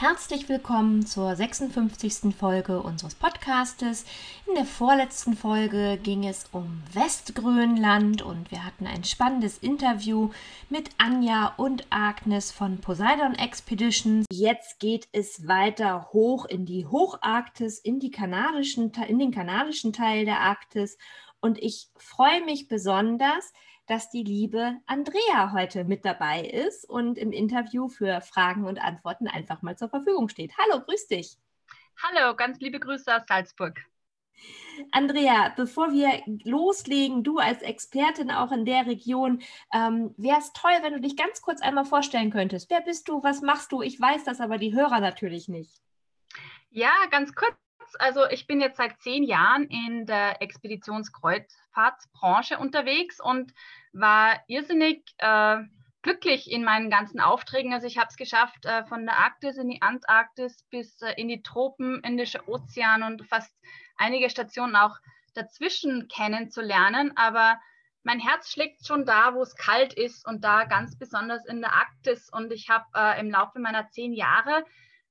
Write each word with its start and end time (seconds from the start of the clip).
Herzlich 0.00 0.48
willkommen 0.48 1.04
zur 1.04 1.36
56. 1.36 2.34
Folge 2.34 2.80
unseres 2.80 3.14
Podcastes. 3.14 4.06
In 4.48 4.54
der 4.54 4.64
vorletzten 4.64 5.36
Folge 5.36 5.98
ging 6.02 6.26
es 6.26 6.46
um 6.52 6.82
Westgrönland 6.94 8.22
und 8.22 8.50
wir 8.50 8.64
hatten 8.64 8.86
ein 8.86 9.04
spannendes 9.04 9.58
Interview 9.58 10.30
mit 10.70 10.88
Anja 10.96 11.52
und 11.58 11.84
Agnes 11.90 12.50
von 12.50 12.78
Poseidon 12.78 13.34
Expeditions. 13.34 14.24
Jetzt 14.32 14.80
geht 14.80 15.06
es 15.12 15.46
weiter 15.46 16.08
hoch 16.14 16.46
in 16.46 16.64
die 16.64 16.86
Hocharktis, 16.86 17.78
in, 17.78 18.00
die 18.00 18.10
kanadischen, 18.10 18.90
in 19.06 19.18
den 19.18 19.32
kanadischen 19.32 19.92
Teil 19.92 20.24
der 20.24 20.40
Arktis 20.40 20.96
und 21.42 21.58
ich 21.58 21.88
freue 21.98 22.42
mich 22.46 22.68
besonders, 22.68 23.52
dass 23.90 24.08
die 24.08 24.22
liebe 24.22 24.76
Andrea 24.86 25.52
heute 25.52 25.82
mit 25.82 26.04
dabei 26.04 26.42
ist 26.42 26.88
und 26.88 27.18
im 27.18 27.32
Interview 27.32 27.88
für 27.88 28.20
Fragen 28.20 28.64
und 28.64 28.80
Antworten 28.80 29.26
einfach 29.26 29.62
mal 29.62 29.76
zur 29.76 29.88
Verfügung 29.88 30.28
steht. 30.28 30.52
Hallo, 30.56 30.80
grüß 30.80 31.08
dich. 31.08 31.36
Hallo, 32.00 32.36
ganz 32.36 32.60
liebe 32.60 32.78
Grüße 32.78 33.12
aus 33.12 33.22
Salzburg. 33.28 33.80
Andrea, 34.92 35.52
bevor 35.56 35.90
wir 35.90 36.22
loslegen, 36.44 37.24
du 37.24 37.38
als 37.38 37.62
Expertin 37.62 38.30
auch 38.30 38.52
in 38.52 38.64
der 38.64 38.86
Region, 38.86 39.42
ähm, 39.74 40.14
wäre 40.16 40.38
es 40.38 40.52
toll, 40.52 40.78
wenn 40.82 40.92
du 40.92 41.00
dich 41.00 41.16
ganz 41.16 41.42
kurz 41.42 41.60
einmal 41.60 41.84
vorstellen 41.84 42.30
könntest. 42.30 42.70
Wer 42.70 42.82
bist 42.82 43.08
du? 43.08 43.24
Was 43.24 43.42
machst 43.42 43.72
du? 43.72 43.82
Ich 43.82 44.00
weiß 44.00 44.22
das 44.22 44.40
aber 44.40 44.58
die 44.58 44.72
Hörer 44.72 45.00
natürlich 45.00 45.48
nicht. 45.48 45.82
Ja, 46.70 46.92
ganz 47.10 47.34
kurz. 47.34 47.56
Also 47.98 48.28
ich 48.28 48.46
bin 48.46 48.60
jetzt 48.60 48.76
seit 48.76 49.00
zehn 49.00 49.24
Jahren 49.24 49.64
in 49.64 50.06
der 50.06 50.40
Expeditionskreuzfahrtsbranche 50.42 52.58
unterwegs 52.58 53.18
und 53.20 53.52
war 53.92 54.40
irrsinnig 54.46 55.02
äh, 55.18 55.58
glücklich 56.02 56.50
in 56.50 56.64
meinen 56.64 56.90
ganzen 56.90 57.20
Aufträgen. 57.20 57.72
Also 57.72 57.86
ich 57.86 57.98
habe 57.98 58.08
es 58.08 58.16
geschafft, 58.16 58.64
äh, 58.64 58.84
von 58.86 59.04
der 59.04 59.18
Arktis 59.18 59.56
in 59.56 59.68
die 59.68 59.82
Antarktis 59.82 60.64
bis 60.70 61.00
äh, 61.02 61.14
in 61.16 61.28
die 61.28 61.42
Tropen, 61.42 62.02
Indische 62.02 62.48
Ozean 62.48 63.02
und 63.02 63.26
fast 63.26 63.54
einige 63.96 64.30
Stationen 64.30 64.76
auch 64.76 64.96
dazwischen 65.34 66.08
kennenzulernen. 66.08 67.16
Aber 67.16 67.60
mein 68.02 68.18
Herz 68.18 68.50
schlägt 68.50 68.86
schon 68.86 69.04
da, 69.04 69.34
wo 69.34 69.42
es 69.42 69.54
kalt 69.56 69.92
ist 69.92 70.26
und 70.26 70.42
da 70.42 70.64
ganz 70.64 70.98
besonders 70.98 71.44
in 71.46 71.60
der 71.60 71.74
Arktis. 71.74 72.30
Und 72.32 72.52
ich 72.52 72.70
habe 72.70 72.86
äh, 72.94 73.20
im 73.20 73.30
Laufe 73.30 73.58
meiner 73.58 73.90
zehn 73.90 74.14
Jahre 74.14 74.64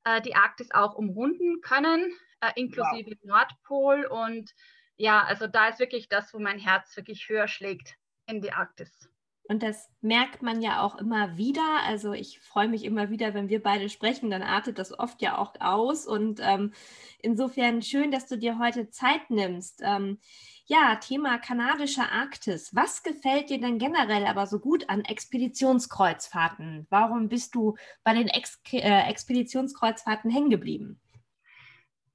äh, 0.05 0.21
die 0.21 0.35
Arktis 0.35 0.71
auch 0.71 0.95
umrunden 0.95 1.61
können, 1.61 2.11
äh, 2.41 2.51
inklusive 2.55 3.11
wow. 3.11 3.17
Nordpol. 3.23 4.05
Und 4.05 4.51
ja, 4.97 5.23
also 5.23 5.47
da 5.47 5.67
ist 5.69 5.79
wirklich 5.79 6.09
das, 6.09 6.33
wo 6.33 6.39
mein 6.39 6.59
Herz 6.59 6.95
wirklich 6.95 7.27
höher 7.29 7.47
schlägt 7.47 7.95
in 8.27 8.41
die 8.41 8.51
Arktis. 8.51 9.09
Und 9.49 9.63
das 9.63 9.89
merkt 10.01 10.43
man 10.43 10.61
ja 10.61 10.83
auch 10.83 10.95
immer 10.99 11.35
wieder. 11.35 11.81
Also 11.83 12.13
ich 12.13 12.39
freue 12.39 12.67
mich 12.67 12.85
immer 12.85 13.09
wieder, 13.09 13.33
wenn 13.33 13.49
wir 13.49 13.63
beide 13.63 13.89
sprechen, 13.89 14.29
dann 14.29 14.43
artet 14.43 14.77
das 14.77 14.97
oft 14.97 15.23
ja 15.23 15.39
auch 15.39 15.53
aus. 15.59 16.05
Und 16.05 16.39
ähm, 16.43 16.71
insofern 17.17 17.81
schön, 17.81 18.11
dass 18.11 18.27
du 18.27 18.37
dir 18.37 18.59
heute 18.59 18.91
Zeit 18.91 19.31
nimmst. 19.31 19.81
Ähm, 19.83 20.19
ja, 20.67 20.97
Thema 20.97 21.39
kanadische 21.39 22.03
Arktis. 22.11 22.75
Was 22.75 23.01
gefällt 23.01 23.49
dir 23.49 23.59
denn 23.59 23.79
generell 23.79 24.27
aber 24.27 24.45
so 24.45 24.59
gut 24.59 24.87
an 24.87 25.03
Expeditionskreuzfahrten? 25.03 26.85
Warum 26.91 27.27
bist 27.27 27.55
du 27.55 27.75
bei 28.03 28.13
den 28.13 28.27
Ex 28.27 28.61
äh, 28.73 29.09
Expeditionskreuzfahrten 29.09 30.29
hängen 30.29 30.51
geblieben? 30.51 31.01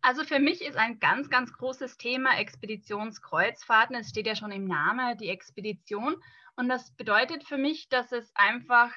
Also 0.04 0.22
für 0.22 0.38
mich 0.38 0.60
ist 0.60 0.76
ein 0.76 1.00
ganz, 1.00 1.31
ganz 1.31 1.50
großes 1.54 1.97
Thema 1.97 2.38
Expeditionskreuzfahrten. 2.38 3.97
Es 3.97 4.10
steht 4.10 4.26
ja 4.26 4.37
schon 4.37 4.53
im 4.53 4.66
Namen, 4.66 5.16
die 5.16 5.31
Expedition. 5.31 6.16
Und 6.56 6.69
das 6.69 6.91
bedeutet 6.91 7.44
für 7.44 7.56
mich, 7.56 7.88
dass 7.88 8.12
es 8.12 8.31
einfach 8.34 8.93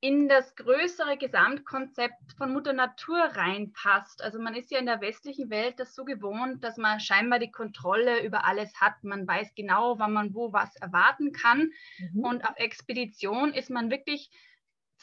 in 0.00 0.26
das 0.26 0.56
größere 0.56 1.18
Gesamtkonzept 1.18 2.32
von 2.38 2.54
Mutter 2.54 2.72
Natur 2.72 3.18
reinpasst. 3.18 4.22
Also 4.22 4.38
man 4.38 4.54
ist 4.54 4.70
ja 4.70 4.78
in 4.78 4.86
der 4.86 5.02
westlichen 5.02 5.50
Welt 5.50 5.78
das 5.78 5.94
so 5.94 6.06
gewohnt, 6.06 6.64
dass 6.64 6.78
man 6.78 7.00
scheinbar 7.00 7.38
die 7.38 7.50
Kontrolle 7.50 8.24
über 8.24 8.46
alles 8.46 8.80
hat. 8.80 9.04
Man 9.04 9.28
weiß 9.28 9.54
genau, 9.54 9.98
wann 9.98 10.14
man 10.14 10.32
wo 10.32 10.54
was 10.54 10.74
erwarten 10.76 11.32
kann. 11.32 11.70
Mhm. 11.98 12.24
Und 12.24 12.44
auf 12.48 12.56
Expedition 12.56 13.52
ist 13.52 13.68
man 13.68 13.90
wirklich 13.90 14.30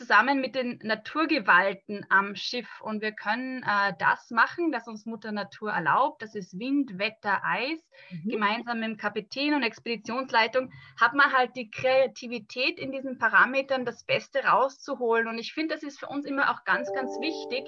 zusammen 0.01 0.41
mit 0.41 0.55
den 0.55 0.79
Naturgewalten 0.81 2.07
am 2.09 2.35
Schiff 2.35 2.81
und 2.81 3.03
wir 3.03 3.11
können 3.11 3.61
äh, 3.61 3.93
das 3.99 4.31
machen, 4.31 4.71
das 4.71 4.87
uns 4.87 5.05
Mutter 5.05 5.31
Natur 5.31 5.71
erlaubt. 5.71 6.23
Das 6.23 6.33
ist 6.33 6.57
Wind, 6.57 6.97
Wetter, 6.97 7.43
Eis. 7.43 7.79
Mhm. 8.09 8.29
Gemeinsam 8.31 8.79
mit 8.79 8.89
dem 8.89 8.97
Kapitän 8.97 9.53
und 9.53 9.61
Expeditionsleitung 9.61 10.71
hat 10.99 11.13
man 11.13 11.31
halt 11.31 11.55
die 11.55 11.69
Kreativität 11.69 12.79
in 12.79 12.91
diesen 12.91 13.19
Parametern, 13.19 13.85
das 13.85 14.03
Beste 14.03 14.43
rauszuholen. 14.43 15.27
Und 15.27 15.37
ich 15.37 15.53
finde, 15.53 15.75
das 15.75 15.83
ist 15.83 15.99
für 15.99 16.07
uns 16.07 16.25
immer 16.25 16.49
auch 16.49 16.63
ganz, 16.63 16.91
ganz 16.93 17.19
wichtig 17.19 17.67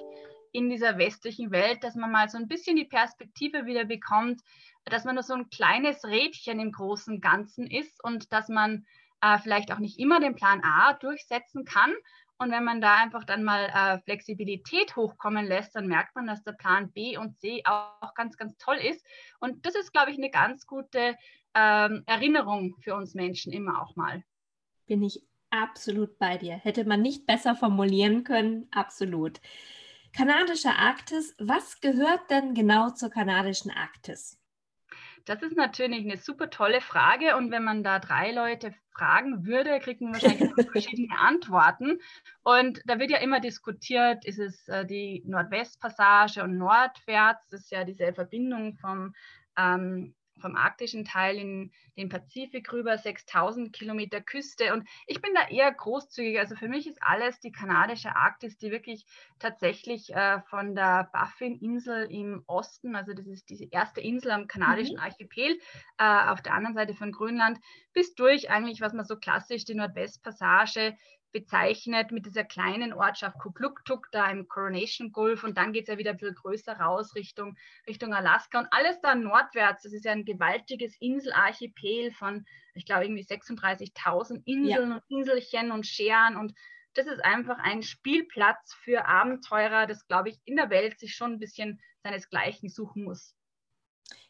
in 0.51 0.71
dieser 0.71 0.97
westlichen 0.97 1.51
Welt, 1.51 1.83
dass 1.83 1.93
man 1.93 2.11
mal 2.11 2.29
so 2.29 2.39
ein 2.39 2.47
bisschen 2.47 2.75
die 2.75 2.85
Perspektive 2.85 3.67
wieder 3.67 3.85
bekommt, 3.85 4.41
dass 4.85 5.05
man 5.05 5.13
nur 5.13 5.23
so 5.23 5.35
ein 5.35 5.51
kleines 5.51 6.03
Rädchen 6.03 6.59
im 6.59 6.71
großen 6.71 7.21
Ganzen 7.21 7.69
ist 7.69 8.03
und 8.03 8.33
dass 8.33 8.49
man 8.49 8.87
äh, 9.23 9.37
vielleicht 9.39 9.71
auch 9.71 9.79
nicht 9.79 9.99
immer 9.99 10.19
den 10.19 10.35
Plan 10.35 10.61
A 10.63 10.93
durchsetzen 10.93 11.63
kann, 11.63 11.93
und 12.37 12.51
wenn 12.51 12.63
man 12.63 12.81
da 12.81 12.95
einfach 12.97 13.23
dann 13.23 13.43
mal 13.43 13.65
äh, 13.65 13.99
Flexibilität 14.03 14.95
hochkommen 14.95 15.45
lässt, 15.45 15.75
dann 15.75 15.87
merkt 15.87 16.15
man, 16.15 16.27
dass 16.27 16.43
der 16.43 16.53
Plan 16.53 16.91
B 16.91 17.17
und 17.17 17.39
C 17.39 17.63
auch, 17.65 18.13
ganz, 18.15 18.37
ganz 18.37 18.57
toll 18.57 18.77
ist. 18.77 19.05
Und 19.39 19.65
das 19.65 19.75
ist, 19.75 19.93
glaube 19.93 20.11
ich, 20.11 20.17
eine 20.17 20.29
ganz 20.29 20.65
gute 20.65 21.15
ähm, 21.53 22.03
Erinnerung 22.05 22.75
für 22.81 22.95
uns 22.95 23.13
Menschen 23.13 23.53
immer 23.53 23.81
auch 23.81 23.95
mal. 23.95 24.23
Bin 24.87 25.03
ich 25.03 25.23
absolut 25.49 26.17
bei 26.17 26.37
dir. 26.37 26.55
Hätte 26.55 26.85
man 26.85 27.01
nicht 27.01 27.25
besser 27.25 27.55
formulieren 27.55 28.23
können, 28.23 28.67
absolut. 28.71 29.39
Kanadische 30.11 30.69
Arktis, 30.69 31.35
was 31.39 31.79
gehört 31.79 32.29
denn 32.29 32.53
genau 32.53 32.89
zur 32.91 33.09
kanadischen 33.09 33.71
Arktis? 33.71 34.39
Das 35.25 35.41
ist 35.41 35.55
natürlich 35.55 36.05
eine 36.05 36.17
super 36.17 36.49
tolle 36.49 36.81
Frage. 36.81 37.37
Und 37.37 37.51
wenn 37.51 37.63
man 37.63 37.83
da 37.83 37.99
drei 37.99 38.31
Leute 38.31 38.73
fragen 38.91 39.45
würde, 39.45 39.79
kriegt 39.79 40.01
man 40.01 40.13
wahrscheinlich 40.13 40.51
verschiedene 40.71 41.17
Antworten. 41.17 41.99
Und 42.43 42.81
da 42.85 42.99
wird 42.99 43.11
ja 43.11 43.17
immer 43.19 43.39
diskutiert, 43.39 44.25
ist 44.25 44.39
es 44.39 44.67
äh, 44.67 44.85
die 44.85 45.23
Nordwestpassage 45.25 46.43
und 46.43 46.57
nordwärts, 46.57 47.47
das 47.49 47.61
ist 47.61 47.71
ja 47.71 47.83
diese 47.83 48.13
Verbindung 48.13 48.75
vom 48.75 49.13
ähm, 49.57 50.13
vom 50.43 50.57
arktischen 50.57 51.05
Teil 51.05 51.37
in 51.37 51.71
den 51.97 52.09
Pazifik 52.09 52.71
rüber, 52.73 52.97
6000 52.97 53.71
Kilometer 53.71 54.19
Küste. 54.19 54.73
Und 54.73 54.87
ich 55.07 55.21
bin 55.21 55.33
da 55.33 55.47
eher 55.47 55.71
großzügig. 55.71 56.37
Also 56.37 56.55
für 56.55 56.67
mich 56.67 56.85
ist 56.85 57.01
alles 57.01 57.39
die 57.39 57.53
kanadische 57.53 58.15
Arktis, 58.15 58.57
die 58.57 58.69
wirklich 58.69 59.05
tatsächlich 59.39 60.13
äh, 60.13 60.41
von 60.49 60.75
der 60.75 61.09
Baffin-Insel 61.13 62.11
im 62.11 62.43
Osten, 62.45 62.95
also 62.95 63.13
das 63.13 63.25
ist 63.25 63.49
diese 63.49 63.65
erste 63.71 64.01
Insel 64.01 64.31
am 64.31 64.47
kanadischen 64.47 64.97
mhm. 64.97 65.03
Archipel, 65.03 65.57
äh, 65.97 66.27
auf 66.27 66.41
der 66.41 66.53
anderen 66.53 66.75
Seite 66.75 66.93
von 66.93 67.13
Grönland, 67.13 67.59
bis 67.93 68.13
durch 68.13 68.51
eigentlich, 68.51 68.81
was 68.81 68.93
man 68.93 69.05
so 69.05 69.15
klassisch 69.15 69.63
die 69.63 69.75
Nordwestpassage 69.75 70.97
bezeichnet 71.33 72.11
mit 72.11 72.25
dieser 72.25 72.45
kleinen 72.45 72.93
Ortschaft 72.93 73.39
Kugluktuk 73.39 74.07
da 74.11 74.29
im 74.29 74.47
Coronation 74.47 75.11
Gulf 75.11 75.43
und 75.43 75.57
dann 75.57 75.73
geht 75.73 75.83
es 75.83 75.89
ja 75.89 75.97
wieder 75.97 76.11
ein 76.11 76.17
bisschen 76.17 76.35
größer 76.35 76.79
raus 76.79 77.15
Richtung, 77.15 77.57
Richtung 77.87 78.13
Alaska 78.13 78.59
und 78.59 78.67
alles 78.71 79.01
da 79.01 79.15
nordwärts. 79.15 79.83
Das 79.83 79.91
ist 79.91 80.05
ja 80.05 80.11
ein 80.13 80.25
gewaltiges 80.25 80.95
Inselarchipel 81.01 82.11
von, 82.11 82.45
ich 82.75 82.85
glaube, 82.85 83.05
irgendwie 83.05 83.25
36.000 83.25 84.43
Inseln 84.45 84.89
ja. 84.91 84.95
und 84.95 85.03
Inselchen 85.09 85.71
und 85.71 85.85
Scheren 85.85 86.37
und 86.37 86.53
das 86.93 87.07
ist 87.07 87.25
einfach 87.25 87.57
ein 87.57 87.81
Spielplatz 87.81 88.73
für 88.73 89.05
Abenteurer, 89.07 89.87
das, 89.87 90.07
glaube 90.07 90.29
ich, 90.29 90.39
in 90.45 90.55
der 90.55 90.69
Welt 90.69 90.99
sich 90.99 91.15
schon 91.15 91.33
ein 91.33 91.39
bisschen 91.39 91.81
seinesgleichen 92.03 92.69
suchen 92.69 93.03
muss. 93.03 93.35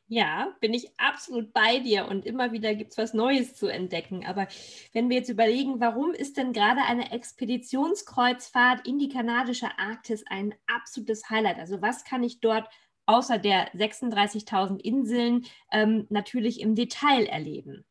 Ja, 0.08 0.56
bin 0.60 0.74
ich 0.74 0.92
absolut 1.00 1.54
bei 1.54 1.80
dir 1.80 2.08
und 2.08 2.26
immer 2.26 2.52
wieder 2.52 2.76
gibt 2.76 2.92
es 2.92 2.98
was 2.98 3.14
Neues 3.14 3.56
zu 3.56 3.68
entdecken. 3.68 4.26
Aber 4.26 4.48
wenn 4.92 5.10
wir 5.10 5.18
jetzt 5.18 5.30
überlegen, 5.30 5.80
warum 5.80 6.12
ist 6.14 6.38
denn 6.38 6.54
gerade 6.54 6.82
eine 6.82 7.12
Expeditionskreuzfahrt 7.12 8.86
in 8.86 9.00
die 9.00 9.10
kanadische 9.10 9.80
Arktis 9.80 10.24
ein 10.30 10.54
absolutes 10.68 11.30
Highlight? 11.30 11.58
Also 11.58 11.82
was 11.82 12.04
kann 12.04 12.22
ich 12.22 12.42
dort 12.42 12.70
außer 13.06 13.40
der 13.40 13.74
36.000 13.74 14.80
Inseln 14.82 15.46
ähm, 15.72 16.06
natürlich 16.10 16.60
im 16.60 16.76
Detail 16.76 17.26
erleben? 17.26 17.86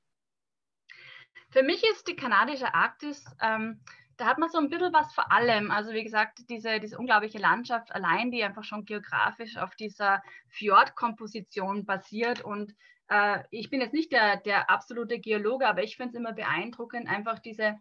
Für 1.51 1.63
mich 1.63 1.83
ist 1.93 2.09
die 2.09 2.17
kanadische 2.17 2.73
Arktis 2.75 3.25
ähm, 3.41 3.81
da 4.17 4.27
hat 4.27 4.39
man 4.39 4.51
so 4.51 4.59
ein 4.59 4.69
bisschen 4.69 4.93
was 4.93 5.13
vor 5.13 5.31
allem. 5.33 5.71
Also 5.71 5.93
wie 5.93 6.05
gesagt, 6.05 6.41
diese, 6.49 6.81
diese 6.81 6.99
unglaubliche 6.99 7.39
Landschaft 7.39 7.95
allein, 7.95 8.31
die 8.31 8.43
einfach 8.43 8.65
schon 8.65 8.85
geografisch 8.85 9.57
auf 9.57 9.75
dieser 9.75 10.23
Fjordkomposition 10.49 11.85
basiert. 11.85 12.43
Und 12.43 12.75
äh, 13.09 13.41
ich 13.51 13.71
bin 13.71 13.81
jetzt 13.81 13.95
nicht 13.95 14.13
der, 14.13 14.37
der 14.37 14.71
absolute 14.71 15.19
Geologe, 15.19 15.67
aber 15.67 15.83
ich 15.83 15.97
finde 15.97 16.11
es 16.11 16.17
immer 16.17 16.33
beeindruckend, 16.33 17.09
einfach 17.09 17.39
diese, 17.39 17.79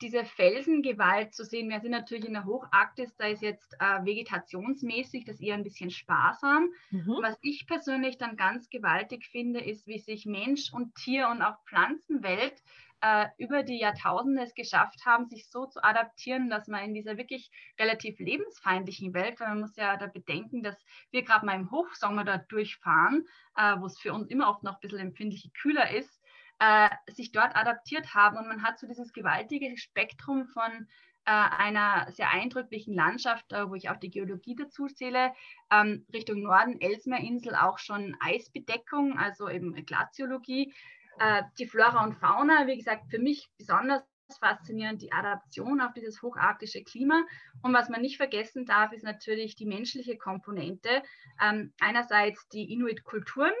diese 0.00 0.24
Felsengewalt 0.24 1.34
zu 1.34 1.44
sehen. 1.44 1.70
Wir 1.70 1.80
sind 1.80 1.90
natürlich 1.90 2.26
in 2.26 2.34
der 2.34 2.44
Hocharktis, 2.44 3.16
da 3.16 3.26
ist 3.26 3.42
jetzt 3.42 3.74
äh, 3.80 4.04
vegetationsmäßig 4.04 5.24
das 5.24 5.40
eher 5.40 5.54
ein 5.54 5.64
bisschen 5.64 5.90
sparsam. 5.90 6.70
Mhm. 6.90 7.18
Was 7.22 7.38
ich 7.42 7.66
persönlich 7.66 8.18
dann 8.18 8.36
ganz 8.36 8.70
gewaltig 8.70 9.26
finde, 9.26 9.60
ist, 9.60 9.86
wie 9.86 9.98
sich 9.98 10.26
Mensch 10.26 10.72
und 10.72 10.94
Tier 10.94 11.28
und 11.28 11.42
auch 11.42 11.56
Pflanzenwelt 11.66 12.62
äh, 13.00 13.26
über 13.38 13.62
die 13.62 13.78
Jahrtausende 13.78 14.42
es 14.42 14.54
geschafft 14.54 15.04
haben, 15.06 15.26
sich 15.26 15.48
so 15.50 15.66
zu 15.66 15.82
adaptieren, 15.82 16.50
dass 16.50 16.68
man 16.68 16.84
in 16.84 16.94
dieser 16.94 17.16
wirklich 17.16 17.50
relativ 17.78 18.18
lebensfeindlichen 18.18 19.14
Welt, 19.14 19.38
weil 19.40 19.48
man 19.48 19.60
muss 19.60 19.76
ja 19.76 19.96
da 19.96 20.06
bedenken, 20.06 20.62
dass 20.62 20.76
wir 21.10 21.22
gerade 21.22 21.46
mal 21.46 21.56
im 21.56 21.70
Hochsommer 21.70 22.24
da 22.24 22.38
durchfahren, 22.38 23.26
äh, 23.56 23.76
wo 23.78 23.86
es 23.86 23.98
für 23.98 24.12
uns 24.12 24.28
immer 24.28 24.50
oft 24.50 24.62
noch 24.62 24.74
ein 24.74 24.80
bisschen 24.80 24.98
empfindlich 24.98 25.50
kühler 25.54 25.90
ist, 25.90 26.17
äh, 26.58 26.88
sich 27.12 27.32
dort 27.32 27.56
adaptiert 27.56 28.14
haben. 28.14 28.36
Und 28.36 28.48
man 28.48 28.62
hat 28.62 28.78
so 28.78 28.86
dieses 28.86 29.12
gewaltige 29.12 29.76
Spektrum 29.76 30.46
von 30.46 30.88
äh, 31.24 31.30
einer 31.30 32.10
sehr 32.12 32.30
eindrücklichen 32.30 32.94
Landschaft, 32.94 33.52
äh, 33.52 33.68
wo 33.68 33.74
ich 33.74 33.90
auch 33.90 33.96
die 33.96 34.10
Geologie 34.10 34.56
dazu 34.56 34.86
zähle, 34.86 35.32
ähm, 35.70 36.06
Richtung 36.12 36.40
Norden, 36.40 36.80
Elsmeerinsel 36.80 37.54
auch 37.54 37.78
schon 37.78 38.16
Eisbedeckung, 38.20 39.18
also 39.18 39.48
eben 39.48 39.74
Glaziologie. 39.84 40.72
Äh, 41.18 41.42
die 41.58 41.66
Flora 41.66 42.04
und 42.04 42.14
Fauna, 42.14 42.66
wie 42.66 42.76
gesagt, 42.76 43.10
für 43.10 43.18
mich 43.18 43.48
besonders 43.58 44.02
faszinierend 44.40 45.02
die 45.02 45.12
Adaption 45.12 45.80
auf 45.80 45.92
dieses 45.92 46.22
hocharktische 46.22 46.82
Klima. 46.82 47.24
Und 47.62 47.72
was 47.72 47.88
man 47.88 48.00
nicht 48.00 48.16
vergessen 48.16 48.66
darf, 48.66 48.92
ist 48.92 49.04
natürlich 49.04 49.56
die 49.56 49.66
menschliche 49.66 50.16
Komponente. 50.16 51.02
Ähm, 51.42 51.72
einerseits 51.80 52.48
die 52.48 52.72
Inuit-Kulturen, 52.72 53.52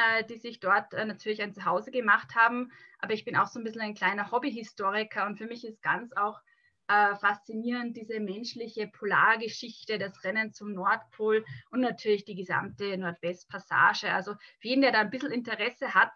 äh, 0.00 0.24
die 0.24 0.38
sich 0.38 0.60
dort 0.60 0.94
äh, 0.94 1.04
natürlich 1.04 1.42
ein 1.42 1.52
Zuhause 1.52 1.90
gemacht 1.90 2.34
haben. 2.34 2.72
Aber 2.98 3.12
ich 3.12 3.24
bin 3.24 3.36
auch 3.36 3.46
so 3.46 3.58
ein 3.58 3.64
bisschen 3.64 3.82
ein 3.82 3.94
kleiner 3.94 4.30
Hobbyhistoriker 4.30 5.26
und 5.26 5.36
für 5.36 5.46
mich 5.46 5.64
ist 5.64 5.82
ganz 5.82 6.12
auch 6.16 6.40
äh, 6.88 7.14
faszinierend 7.16 7.96
diese 7.96 8.20
menschliche 8.20 8.88
Polargeschichte, 8.88 9.98
das 9.98 10.24
Rennen 10.24 10.52
zum 10.52 10.72
Nordpol 10.72 11.44
und 11.70 11.80
natürlich 11.80 12.24
die 12.24 12.34
gesamte 12.34 12.96
Nordwestpassage. 12.98 14.12
Also 14.12 14.34
für 14.60 14.68
jeden, 14.68 14.82
der 14.82 14.92
da 14.92 15.00
ein 15.00 15.10
bisschen 15.10 15.32
Interesse 15.32 15.94
hat, 15.94 16.12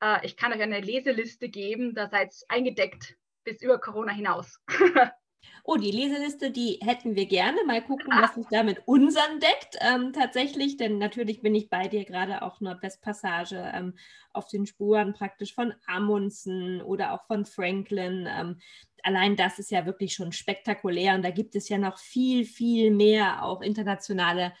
äh, 0.00 0.24
ich 0.24 0.36
kann 0.36 0.52
euch 0.52 0.62
eine 0.62 0.80
Leseliste 0.80 1.48
geben, 1.48 1.94
da 1.94 2.08
seid 2.08 2.32
ihr 2.32 2.50
eingedeckt 2.50 3.16
bis 3.44 3.62
über 3.62 3.80
Corona 3.80 4.12
hinaus. 4.12 4.60
Oh, 5.64 5.76
die 5.76 5.90
Leseliste, 5.90 6.50
die 6.50 6.78
hätten 6.82 7.14
wir 7.14 7.26
gerne. 7.26 7.58
Mal 7.66 7.82
gucken, 7.82 8.12
was 8.12 8.34
sich 8.34 8.46
da 8.50 8.62
mit 8.62 8.86
unseren 8.86 9.38
deckt. 9.38 9.76
Ähm, 9.80 10.12
tatsächlich, 10.12 10.76
denn 10.76 10.98
natürlich 10.98 11.40
bin 11.40 11.54
ich 11.54 11.70
bei 11.70 11.86
dir 11.88 12.04
gerade 12.04 12.42
auch 12.42 12.60
Nordwestpassage 12.60 13.70
ähm, 13.72 13.94
auf 14.32 14.48
den 14.48 14.66
Spuren 14.66 15.12
praktisch 15.12 15.54
von 15.54 15.72
Amundsen 15.86 16.82
oder 16.82 17.12
auch 17.12 17.24
von 17.26 17.44
Franklin. 17.44 18.28
Ähm, 18.28 18.58
allein 19.02 19.36
das 19.36 19.58
ist 19.58 19.70
ja 19.70 19.86
wirklich 19.86 20.14
schon 20.14 20.32
spektakulär 20.32 21.14
und 21.14 21.22
da 21.22 21.30
gibt 21.30 21.54
es 21.54 21.68
ja 21.68 21.78
noch 21.78 21.98
viel, 21.98 22.44
viel 22.44 22.90
mehr 22.90 23.44
auch 23.44 23.62
internationale 23.62 24.52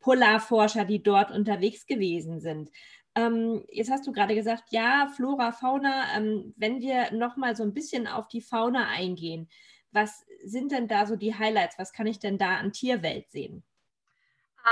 Polarforscher, 0.00 0.84
die 0.84 1.02
dort 1.02 1.30
unterwegs 1.30 1.86
gewesen 1.86 2.40
sind. 2.40 2.70
Ähm, 3.14 3.64
jetzt 3.70 3.90
hast 3.90 4.06
du 4.06 4.12
gerade 4.12 4.34
gesagt, 4.34 4.64
ja, 4.70 5.10
Flora, 5.16 5.52
Fauna. 5.52 6.16
Ähm, 6.16 6.54
wenn 6.56 6.80
wir 6.80 7.12
nochmal 7.12 7.56
so 7.56 7.62
ein 7.62 7.74
bisschen 7.74 8.06
auf 8.06 8.28
die 8.28 8.42
Fauna 8.42 8.88
eingehen, 8.88 9.48
was 9.90 10.25
sind 10.44 10.72
denn 10.72 10.88
da 10.88 11.06
so 11.06 11.16
die 11.16 11.34
Highlights? 11.34 11.78
Was 11.78 11.92
kann 11.92 12.06
ich 12.06 12.18
denn 12.18 12.38
da 12.38 12.56
an 12.56 12.72
Tierwelt 12.72 13.30
sehen? 13.30 13.62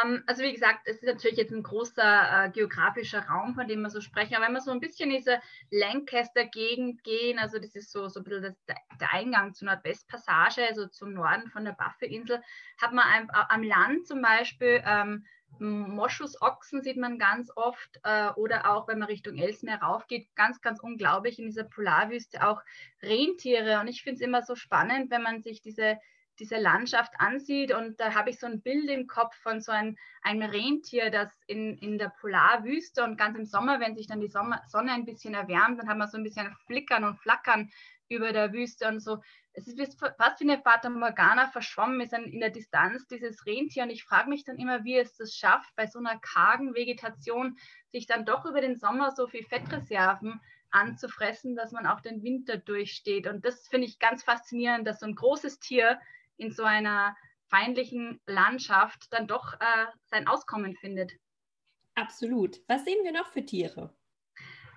Ähm, 0.03 0.23
also 0.27 0.43
wie 0.43 0.53
gesagt, 0.53 0.81
es 0.87 0.97
ist 0.97 1.07
natürlich 1.07 1.39
jetzt 1.39 1.53
ein 1.53 1.63
großer 1.63 2.47
äh, 2.47 2.51
geografischer 2.51 3.27
Raum, 3.27 3.55
von 3.55 3.69
dem 3.69 3.83
wir 3.83 3.91
so 3.91 4.01
sprechen. 4.01 4.35
Aber 4.35 4.47
wenn 4.47 4.55
wir 4.55 4.61
so 4.61 4.71
ein 4.71 4.81
bisschen 4.81 5.11
in 5.11 5.19
diese 5.19 5.41
Lancaster-Gegend 5.71 7.05
gehen, 7.05 7.39
also 7.39 7.59
das 7.59 7.75
ist 7.75 7.93
so, 7.93 8.09
so 8.09 8.21
ein 8.21 8.25
bisschen 8.25 8.43
das, 8.43 8.55
der 9.01 9.13
Eingang 9.13 9.55
zur 9.55 9.67
Nordwestpassage, 9.67 10.67
also 10.67 10.87
zum 10.87 11.13
Norden 11.13 11.49
von 11.51 11.65
der 11.65 11.73
Buffy-Insel, 11.73 12.43
hat 12.81 12.93
man 12.93 13.05
ein, 13.05 13.29
am 13.31 13.63
Land 13.63 14.07
zum 14.07 14.23
Beispiel 14.23 14.83
ähm, 14.85 15.25
Moschusochsen 15.59 16.83
sieht 16.83 16.97
man 16.97 17.19
ganz 17.19 17.51
oft 17.55 18.01
äh, 18.03 18.31
oder 18.31 18.71
auch, 18.71 18.89
wenn 18.89 18.99
man 18.99 19.09
Richtung 19.09 19.37
Elsmeer 19.37 19.83
raufgeht, 19.83 20.29
ganz, 20.35 20.61
ganz 20.61 20.81
unglaublich 20.81 21.39
in 21.39 21.47
dieser 21.47 21.65
Polarwüste 21.65 22.47
auch 22.47 22.63
Rentiere. 23.03 23.81
Und 23.81 23.89
ich 23.89 24.03
finde 24.03 24.17
es 24.17 24.21
immer 24.21 24.43
so 24.43 24.57
spannend, 24.57 25.11
wenn 25.11 25.23
man 25.23 25.43
sich 25.43 25.61
diese, 25.61 25.99
diese 26.39 26.57
Landschaft 26.57 27.13
ansieht. 27.19 27.73
Und 27.73 28.01
da 28.01 28.15
habe 28.15 28.31
ich 28.31 28.39
so 28.39 28.47
ein 28.47 28.63
Bild 28.63 28.91
im 28.91 29.07
Kopf 29.07 29.37
von 29.37 29.61
so 29.61 29.73
ein, 29.73 29.97
einem 30.23 30.43
Rentier, 30.51 31.11
das 31.11 31.31
in, 31.47 31.79
in 31.79 31.99
der 31.99 32.13
Polarwüste 32.21 33.05
und 33.05 33.17
ganz 33.17 33.39
im 33.39 33.45
Sommer, 33.45 33.81
wenn 33.81 33.97
sich 33.97 34.07
dann 34.07 34.21
die 34.21 34.29
Sommer, 34.29 34.63
Sonne 34.67 34.93
ein 34.93 35.05
bisschen 35.05 35.35
erwärmt, 35.35 35.79
dann 35.79 35.89
hat 35.89 35.99
man 35.99 36.09
so 36.09 36.17
ein 36.17 36.25
bisschen 36.25 36.55
Flickern 36.67 37.05
und 37.05 37.19
Flackern 37.19 37.71
über 38.09 38.33
der 38.33 38.53
Wüste 38.53 38.89
und 38.89 39.01
so 39.01 39.19
es 39.57 39.69
ist 39.69 39.99
fast 40.01 40.41
wie 40.41 40.51
eine 40.51 40.61
Fata 40.61 40.91
Morgana 40.91 41.47
verschwommen 41.47 42.01
ist 42.01 42.13
in 42.13 42.41
der 42.41 42.51
Distanz 42.51 43.07
dieses 43.07 43.47
Rentier. 43.47 43.85
Und 43.85 43.91
ich 43.91 44.05
frage 44.05 44.29
mich 44.29 44.45
dann 44.45 44.59
immer, 44.59 44.83
wie 44.83 44.99
es 44.99 45.17
das 45.17 45.33
schafft, 45.33 45.75
bei 45.77 45.87
so 45.87 46.01
einer 46.01 46.19
kargen 46.19 46.75
Vegetation 46.75 47.57
sich 47.93 48.07
dann 48.07 48.25
doch 48.25 48.45
über 48.45 48.61
den 48.61 48.77
Sommer 48.77 49.13
so 49.13 49.29
viel 49.29 49.45
Fettreserven 49.45 50.41
anzufressen, 50.71 51.55
dass 51.55 51.71
man 51.71 51.87
auch 51.87 52.01
den 52.01 52.25
Winter 52.25 52.57
durchsteht. 52.57 53.29
Und 53.29 53.45
das 53.45 53.69
finde 53.69 53.87
ich 53.87 54.01
ganz 54.01 54.25
faszinierend, 54.25 54.89
dass 54.89 55.01
so 55.01 55.07
ein 55.07 55.15
großes 55.15 55.61
Tier 55.61 56.01
in 56.37 56.51
so 56.51 56.65
einer 56.65 57.17
feindlichen 57.47 58.21
Landschaft 58.27 59.07
dann 59.13 59.29
doch 59.29 59.55
äh, 59.55 59.87
sein 60.07 60.27
Auskommen 60.27 60.75
findet. 60.75 61.13
Absolut. 61.95 62.57
Was 62.67 62.85
sehen 62.85 63.05
wir 63.05 63.13
noch 63.13 63.31
für 63.31 63.45
Tiere? 63.45 63.95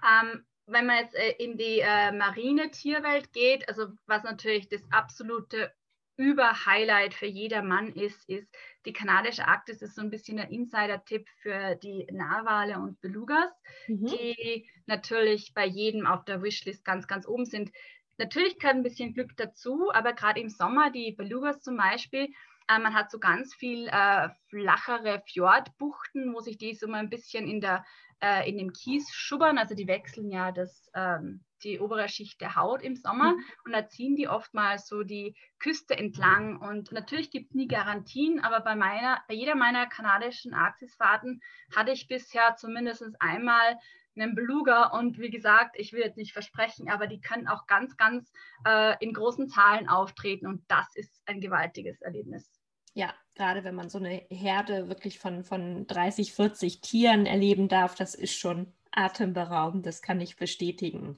Ähm, 0.07 0.45
wenn 0.67 0.85
man 0.85 0.97
jetzt 0.97 1.15
äh, 1.15 1.31
in 1.39 1.57
die 1.57 1.79
äh, 1.79 2.11
marine 2.11 2.69
Tierwelt 2.71 3.31
geht, 3.33 3.67
also 3.69 3.87
was 4.05 4.23
natürlich 4.23 4.69
das 4.69 4.83
absolute 4.91 5.73
Über-Highlight 6.17 7.13
für 7.13 7.27
jedermann 7.27 7.93
ist, 7.93 8.27
ist 8.27 8.47
die 8.85 8.93
kanadische 8.93 9.47
Arktis 9.47 9.81
ist 9.81 9.95
so 9.95 10.01
ein 10.01 10.09
bisschen 10.09 10.37
der 10.37 10.49
Insider-Tipp 10.49 11.27
für 11.41 11.75
die 11.75 12.07
Narwale 12.11 12.79
und 12.79 12.99
Belugas, 13.01 13.51
mhm. 13.87 14.07
die 14.07 14.67
natürlich 14.87 15.53
bei 15.53 15.65
jedem 15.65 16.07
auf 16.07 16.25
der 16.25 16.41
Wishlist 16.41 16.83
ganz, 16.83 17.07
ganz 17.07 17.27
oben 17.27 17.45
sind. 17.45 17.71
Natürlich 18.17 18.57
gehört 18.57 18.77
ein 18.77 18.83
bisschen 18.83 19.13
Glück 19.13 19.37
dazu, 19.37 19.91
aber 19.93 20.13
gerade 20.13 20.39
im 20.39 20.49
Sommer, 20.49 20.89
die 20.89 21.11
Belugas 21.11 21.61
zum 21.61 21.77
Beispiel, 21.77 22.33
äh, 22.67 22.79
man 22.79 22.95
hat 22.95 23.11
so 23.11 23.19
ganz 23.19 23.53
viel 23.53 23.87
äh, 23.87 24.29
flachere 24.49 25.21
Fjordbuchten, 25.27 26.33
wo 26.33 26.39
sich 26.39 26.57
die 26.57 26.73
so 26.73 26.87
mal 26.87 26.99
ein 26.99 27.09
bisschen 27.09 27.47
in 27.47 27.61
der 27.61 27.85
äh, 28.21 28.49
in 28.49 28.57
dem 28.57 28.73
Kies 28.73 29.07
schubbern. 29.11 29.57
Also 29.57 29.75
die 29.75 29.87
wechseln 29.87 30.29
ja 30.29 30.51
das, 30.51 30.89
ähm, 30.93 31.43
die 31.63 31.79
obere 31.79 32.07
Schicht 32.09 32.39
der 32.41 32.55
Haut 32.55 32.81
im 32.81 32.95
Sommer 32.95 33.33
mhm. 33.33 33.43
und 33.65 33.71
da 33.71 33.87
ziehen 33.87 34.15
die 34.15 34.27
oftmals 34.27 34.87
so 34.87 35.03
die 35.03 35.35
Küste 35.59 35.97
entlang. 35.97 36.57
Und 36.57 36.91
natürlich 36.91 37.31
gibt 37.31 37.49
es 37.49 37.55
nie 37.55 37.67
Garantien, 37.67 38.39
aber 38.43 38.61
bei, 38.61 38.75
meiner, 38.75 39.21
bei 39.27 39.33
jeder 39.33 39.55
meiner 39.55 39.87
kanadischen 39.87 40.53
Arktisfahrten 40.53 41.41
hatte 41.75 41.91
ich 41.91 42.07
bisher 42.07 42.55
zumindest 42.55 43.03
einmal 43.19 43.77
einen 44.19 44.35
Beluga 44.35 44.87
und 44.87 45.19
wie 45.19 45.29
gesagt, 45.29 45.75
ich 45.77 45.93
will 45.93 46.01
jetzt 46.01 46.17
nicht 46.17 46.33
versprechen, 46.33 46.89
aber 46.89 47.07
die 47.07 47.21
können 47.21 47.47
auch 47.47 47.67
ganz, 47.67 47.97
ganz 47.97 48.31
äh, 48.65 48.95
in 48.99 49.13
großen 49.13 49.47
Zahlen 49.47 49.87
auftreten 49.87 50.47
und 50.47 50.63
das 50.67 50.87
ist 50.95 51.21
ein 51.25 51.39
gewaltiges 51.39 52.01
Erlebnis. 52.01 52.56
Ja, 52.97 53.13
gerade 53.35 53.63
wenn 53.63 53.75
man 53.75 53.91
so 53.91 53.99
eine 53.99 54.25
Herde 54.31 54.89
wirklich 54.89 55.19
von, 55.19 55.43
von 55.43 55.85
30, 55.85 56.33
40 56.33 56.81
Tieren 56.81 57.27
erleben 57.27 57.67
darf, 57.67 57.93
das 57.93 58.15
ist 58.15 58.35
schon 58.35 58.73
atemberaubend, 58.91 59.85
das 59.85 60.01
kann 60.01 60.19
ich 60.19 60.35
bestätigen. 60.35 61.17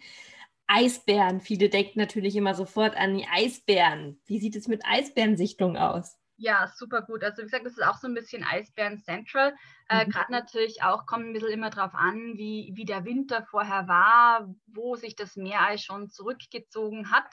Eisbären, 0.67 1.39
viele 1.39 1.69
denken 1.69 1.97
natürlich 1.99 2.35
immer 2.35 2.53
sofort 2.53 2.97
an 2.97 3.17
die 3.17 3.25
Eisbären. 3.31 4.19
Wie 4.25 4.39
sieht 4.39 4.57
es 4.57 4.67
mit 4.67 4.83
Eisbärensichtung 4.85 5.77
aus? 5.77 6.17
Ja, 6.35 6.67
super 6.67 7.01
gut. 7.01 7.23
Also 7.23 7.43
wie 7.43 7.45
gesagt, 7.45 7.65
das 7.65 7.77
ist 7.77 7.85
auch 7.85 7.97
so 7.97 8.07
ein 8.07 8.13
bisschen 8.13 8.43
Eisbären 8.43 8.99
Central. 8.99 9.55
Äh, 9.87 10.05
mhm. 10.05 10.09
Gerade 10.09 10.33
natürlich 10.33 10.83
auch 10.83 11.05
kommt 11.05 11.27
ein 11.27 11.33
bisschen 11.33 11.51
immer 11.51 11.69
darauf 11.69 11.95
an, 11.95 12.33
wie, 12.35 12.73
wie 12.75 12.83
der 12.83 13.05
Winter 13.05 13.41
vorher 13.49 13.87
war, 13.87 14.53
wo 14.67 14.97
sich 14.97 15.15
das 15.15 15.37
Meereis 15.37 15.81
schon 15.81 16.09
zurückgezogen 16.09 17.09
hat. 17.09 17.29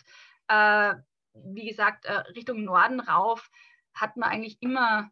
Äh, 0.46 1.00
wie 1.34 1.66
gesagt, 1.66 2.04
äh, 2.04 2.12
Richtung 2.36 2.62
Norden 2.62 3.00
rauf 3.00 3.50
hat 3.96 4.16
man 4.16 4.30
eigentlich 4.30 4.58
immer 4.60 5.10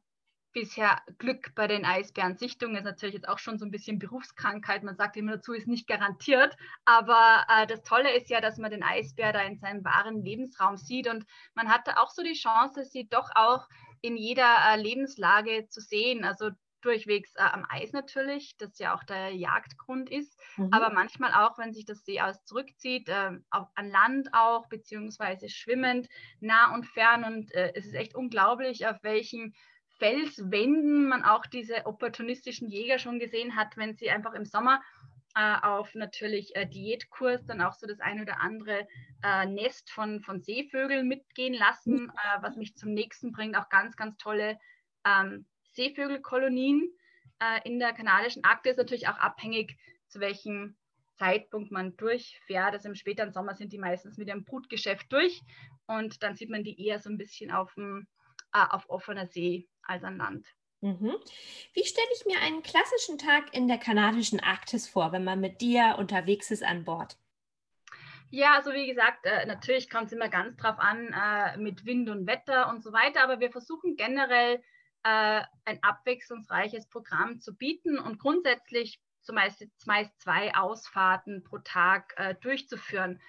bisher 0.52 1.02
Glück 1.18 1.52
bei 1.56 1.66
den 1.66 1.84
Eisbärensichtungen. 1.84 2.76
Das 2.76 2.84
ist 2.84 2.90
natürlich 2.90 3.14
jetzt 3.14 3.28
auch 3.28 3.38
schon 3.38 3.58
so 3.58 3.64
ein 3.64 3.70
bisschen 3.70 3.98
Berufskrankheit. 3.98 4.84
Man 4.84 4.96
sagt 4.96 5.16
immer 5.16 5.32
dazu, 5.32 5.52
ist 5.52 5.66
nicht 5.66 5.88
garantiert. 5.88 6.56
Aber 6.84 7.44
äh, 7.48 7.66
das 7.66 7.82
Tolle 7.82 8.16
ist 8.16 8.30
ja, 8.30 8.40
dass 8.40 8.56
man 8.56 8.70
den 8.70 8.84
Eisbär 8.84 9.32
da 9.32 9.42
in 9.42 9.58
seinem 9.58 9.84
wahren 9.84 10.22
Lebensraum 10.22 10.76
sieht. 10.76 11.08
Und 11.08 11.26
man 11.54 11.68
hatte 11.68 11.98
auch 11.98 12.10
so 12.10 12.22
die 12.22 12.34
Chance, 12.34 12.84
sie 12.84 13.08
doch 13.08 13.30
auch 13.34 13.68
in 14.00 14.16
jeder 14.16 14.56
äh, 14.68 14.80
Lebenslage 14.80 15.66
zu 15.68 15.80
sehen. 15.80 16.24
Also 16.24 16.50
durchwegs 16.84 17.34
äh, 17.36 17.42
am 17.42 17.66
Eis 17.68 17.92
natürlich, 17.92 18.56
das 18.58 18.78
ja 18.78 18.94
auch 18.94 19.04
der 19.04 19.30
Jagdgrund 19.30 20.10
ist, 20.10 20.38
mhm. 20.56 20.68
aber 20.72 20.92
manchmal 20.92 21.32
auch, 21.32 21.58
wenn 21.58 21.72
sich 21.72 21.84
das 21.84 22.04
Seeaus 22.04 22.44
zurückzieht, 22.44 23.08
äh, 23.08 23.30
auch 23.50 23.68
an 23.74 23.90
Land 23.90 24.28
auch, 24.32 24.68
beziehungsweise 24.68 25.48
schwimmend, 25.48 26.08
nah 26.40 26.74
und 26.74 26.86
fern. 26.86 27.24
Und 27.24 27.52
äh, 27.54 27.72
es 27.74 27.86
ist 27.86 27.94
echt 27.94 28.14
unglaublich, 28.14 28.86
auf 28.86 29.02
welchen 29.02 29.54
Felswänden 29.98 31.08
man 31.08 31.24
auch 31.24 31.46
diese 31.46 31.86
opportunistischen 31.86 32.68
Jäger 32.68 32.98
schon 32.98 33.18
gesehen 33.18 33.56
hat, 33.56 33.76
wenn 33.76 33.96
sie 33.96 34.10
einfach 34.10 34.34
im 34.34 34.44
Sommer 34.44 34.82
äh, 35.36 35.56
auf 35.62 35.94
natürlich 35.94 36.54
äh, 36.56 36.66
Diätkurs 36.66 37.44
dann 37.46 37.60
auch 37.60 37.74
so 37.74 37.86
das 37.86 38.00
ein 38.00 38.20
oder 38.20 38.40
andere 38.40 38.86
äh, 39.22 39.46
Nest 39.46 39.90
von, 39.90 40.20
von 40.20 40.42
Seevögeln 40.42 41.08
mitgehen 41.08 41.54
lassen, 41.54 42.10
äh, 42.10 42.42
was 42.42 42.56
mich 42.56 42.76
zum 42.76 42.92
nächsten 42.92 43.32
bringt. 43.32 43.56
Auch 43.56 43.68
ganz, 43.68 43.96
ganz 43.96 44.16
tolle 44.16 44.58
ähm, 45.04 45.46
Seevögelkolonien 45.74 46.90
äh, 47.40 47.60
in 47.68 47.78
der 47.78 47.92
kanadischen 47.92 48.44
Arktis. 48.44 48.76
Natürlich 48.76 49.08
auch 49.08 49.18
abhängig, 49.18 49.76
zu 50.08 50.20
welchem 50.20 50.76
Zeitpunkt 51.16 51.70
man 51.70 51.96
durchfährt. 51.96 52.72
Also 52.72 52.88
im 52.88 52.94
späteren 52.94 53.32
Sommer 53.32 53.54
sind 53.54 53.72
die 53.72 53.78
meistens 53.78 54.16
mit 54.16 54.28
ihrem 54.28 54.44
Brutgeschäft 54.44 55.12
durch 55.12 55.42
und 55.86 56.22
dann 56.22 56.36
sieht 56.36 56.50
man 56.50 56.64
die 56.64 56.84
eher 56.84 56.98
so 56.98 57.10
ein 57.10 57.18
bisschen 57.18 57.50
auf, 57.50 57.74
dem, 57.74 58.06
äh, 58.52 58.64
auf 58.70 58.88
offener 58.88 59.26
See 59.26 59.68
als 59.82 60.04
an 60.04 60.18
Land. 60.18 60.46
Mhm. 60.80 61.14
Wie 61.72 61.84
stelle 61.84 62.06
ich 62.14 62.26
mir 62.26 62.40
einen 62.40 62.62
klassischen 62.62 63.16
Tag 63.16 63.54
in 63.54 63.68
der 63.68 63.78
kanadischen 63.78 64.40
Arktis 64.40 64.86
vor, 64.86 65.12
wenn 65.12 65.24
man 65.24 65.40
mit 65.40 65.60
dir 65.60 65.96
unterwegs 65.98 66.50
ist 66.50 66.62
an 66.62 66.84
Bord? 66.84 67.16
Ja, 68.30 68.54
also 68.54 68.72
wie 68.72 68.86
gesagt, 68.86 69.24
äh, 69.24 69.46
natürlich 69.46 69.88
kommt 69.88 70.06
es 70.06 70.12
immer 70.12 70.28
ganz 70.28 70.56
drauf 70.56 70.78
an 70.78 71.14
äh, 71.14 71.56
mit 71.56 71.86
Wind 71.86 72.10
und 72.10 72.26
Wetter 72.26 72.68
und 72.68 72.82
so 72.82 72.92
weiter, 72.92 73.22
aber 73.22 73.40
wir 73.40 73.50
versuchen 73.50 73.96
generell 73.96 74.62
äh, 75.04 75.42
ein 75.64 75.82
abwechslungsreiches 75.82 76.88
Programm 76.88 77.40
zu 77.40 77.54
bieten 77.54 77.98
und 77.98 78.18
grundsätzlich 78.18 79.00
zumeist 79.22 79.66
meist 79.86 80.20
zwei 80.20 80.54
Ausfahrten 80.54 81.44
pro 81.44 81.58
Tag 81.58 82.14
äh, 82.16 82.34
durchzuführen. 82.40 83.20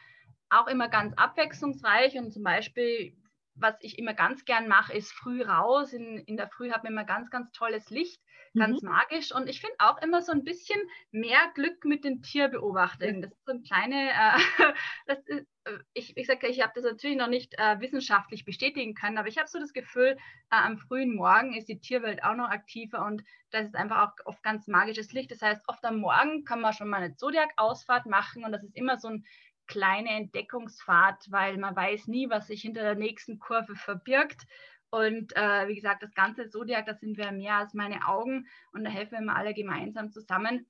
Auch 0.49 0.67
immer 0.67 0.89
ganz 0.89 1.13
abwechslungsreich 1.15 2.17
und 2.17 2.31
zum 2.31 2.43
Beispiel 2.43 3.15
was 3.55 3.75
ich 3.79 3.97
immer 3.97 4.13
ganz 4.13 4.45
gern 4.45 4.67
mache, 4.67 4.93
ist 4.93 5.11
früh 5.13 5.41
raus. 5.43 5.93
In, 5.93 6.17
in 6.17 6.37
der 6.37 6.49
Früh 6.49 6.71
hat 6.71 6.83
man 6.83 6.93
immer 6.93 7.05
ganz, 7.05 7.29
ganz 7.29 7.51
tolles 7.51 7.89
Licht, 7.89 8.21
ganz 8.53 8.81
mhm. 8.81 8.89
magisch. 8.89 9.33
Und 9.33 9.49
ich 9.49 9.61
finde 9.61 9.75
auch 9.79 10.01
immer 10.01 10.21
so 10.21 10.31
ein 10.31 10.43
bisschen 10.43 10.79
mehr 11.11 11.39
Glück 11.55 11.85
mit 11.85 12.03
den 12.03 12.21
Tierbeobachtungen. 12.21 13.21
Das 13.21 13.31
ist 13.31 13.45
so 13.45 13.53
ein 13.53 13.63
kleine, 13.63 14.09
äh, 14.11 14.39
das 15.07 15.19
ist, 15.25 15.47
äh, 15.65 15.77
ich, 15.93 16.17
ich 16.17 16.27
sage, 16.27 16.47
ich 16.47 16.61
habe 16.61 16.73
das 16.75 16.83
natürlich 16.83 17.17
noch 17.17 17.27
nicht 17.27 17.53
äh, 17.57 17.79
wissenschaftlich 17.79 18.45
bestätigen 18.45 18.93
können, 18.93 19.17
aber 19.17 19.27
ich 19.27 19.37
habe 19.37 19.47
so 19.47 19.59
das 19.59 19.73
Gefühl, 19.73 20.17
äh, 20.51 20.55
am 20.55 20.77
frühen 20.77 21.15
Morgen 21.15 21.53
ist 21.53 21.69
die 21.69 21.79
Tierwelt 21.79 22.23
auch 22.23 22.35
noch 22.35 22.49
aktiver 22.49 23.05
und 23.05 23.23
das 23.51 23.67
ist 23.67 23.75
einfach 23.75 24.09
auch 24.09 24.25
oft 24.25 24.43
ganz 24.43 24.67
magisches 24.67 25.13
Licht. 25.13 25.31
Das 25.31 25.41
heißt, 25.41 25.63
oft 25.67 25.83
am 25.85 25.99
Morgen 25.99 26.43
kann 26.43 26.61
man 26.61 26.73
schon 26.73 26.89
mal 26.89 27.01
eine 27.01 27.15
Zodiac-Ausfahrt 27.15 28.05
machen 28.05 28.43
und 28.43 28.51
das 28.51 28.63
ist 28.63 28.75
immer 28.75 28.97
so 28.97 29.07
ein 29.07 29.25
kleine 29.67 30.09
Entdeckungsfahrt, 30.09 31.31
weil 31.31 31.57
man 31.57 31.75
weiß 31.75 32.07
nie, 32.07 32.29
was 32.29 32.47
sich 32.47 32.61
hinter 32.61 32.81
der 32.81 32.95
nächsten 32.95 33.39
Kurve 33.39 33.75
verbirgt. 33.75 34.45
Und 34.89 35.35
äh, 35.35 35.67
wie 35.67 35.75
gesagt, 35.75 36.03
das 36.03 36.13
ganze 36.13 36.49
Zodiac, 36.49 36.85
da 36.85 36.93
sind 36.93 37.17
wir 37.17 37.31
mehr 37.31 37.55
als 37.55 37.73
meine 37.73 38.07
Augen 38.07 38.47
und 38.71 38.83
da 38.83 38.89
helfen 38.89 39.13
wir 39.13 39.19
immer 39.19 39.35
alle 39.35 39.53
gemeinsam 39.53 40.11
zusammen, 40.11 40.65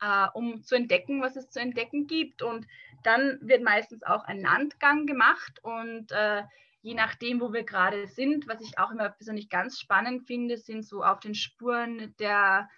äh, 0.00 0.26
um 0.34 0.62
zu 0.62 0.74
entdecken, 0.74 1.22
was 1.22 1.36
es 1.36 1.48
zu 1.48 1.60
entdecken 1.60 2.06
gibt. 2.06 2.42
Und 2.42 2.66
dann 3.02 3.38
wird 3.40 3.62
meistens 3.62 4.02
auch 4.02 4.24
ein 4.24 4.40
Landgang 4.40 5.06
gemacht 5.06 5.60
und 5.62 6.12
äh, 6.12 6.42
je 6.82 6.94
nachdem, 6.94 7.40
wo 7.40 7.52
wir 7.52 7.62
gerade 7.62 8.06
sind, 8.08 8.48
was 8.48 8.60
ich 8.60 8.78
auch 8.78 8.90
immer 8.90 9.08
persönlich 9.08 9.48
ganz 9.48 9.78
spannend 9.80 10.26
finde, 10.26 10.58
sind 10.58 10.84
so 10.84 11.02
auf 11.02 11.20
den 11.20 11.34
Spuren 11.34 12.14
der 12.18 12.68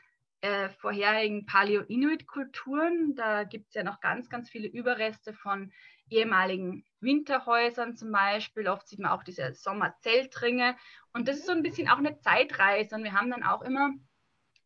äh, 0.45 0.69
vorherigen 0.69 1.47
Paleo-Inuit-Kulturen. 1.47 3.15
Da 3.15 3.45
gibt 3.45 3.69
es 3.69 3.75
ja 3.75 3.83
noch 3.83 4.01
ganz, 4.01 4.29
ganz 4.29 4.51
viele 4.51 4.69
Überreste 4.69 5.33
von 5.33 5.73
ehemaligen 6.11 6.85
Winterhäusern 7.01 7.97
zum 7.97 8.13
Beispiel. 8.13 8.69
Oft 8.69 8.87
sieht 8.87 8.99
man 8.99 9.11
auch 9.11 9.25
diese 9.25 9.55
Sommerzeltringe. 9.55 10.77
Und 11.15 11.29
das 11.29 11.39
ist 11.39 11.47
so 11.47 11.53
ein 11.53 11.63
bisschen 11.63 11.89
auch 11.89 11.97
eine 11.97 12.19
Zeitreise. 12.19 12.95
Und 12.95 13.05
wir 13.05 13.15
haben 13.15 13.31
dann 13.31 13.43
auch 13.43 13.63
immer 13.63 13.93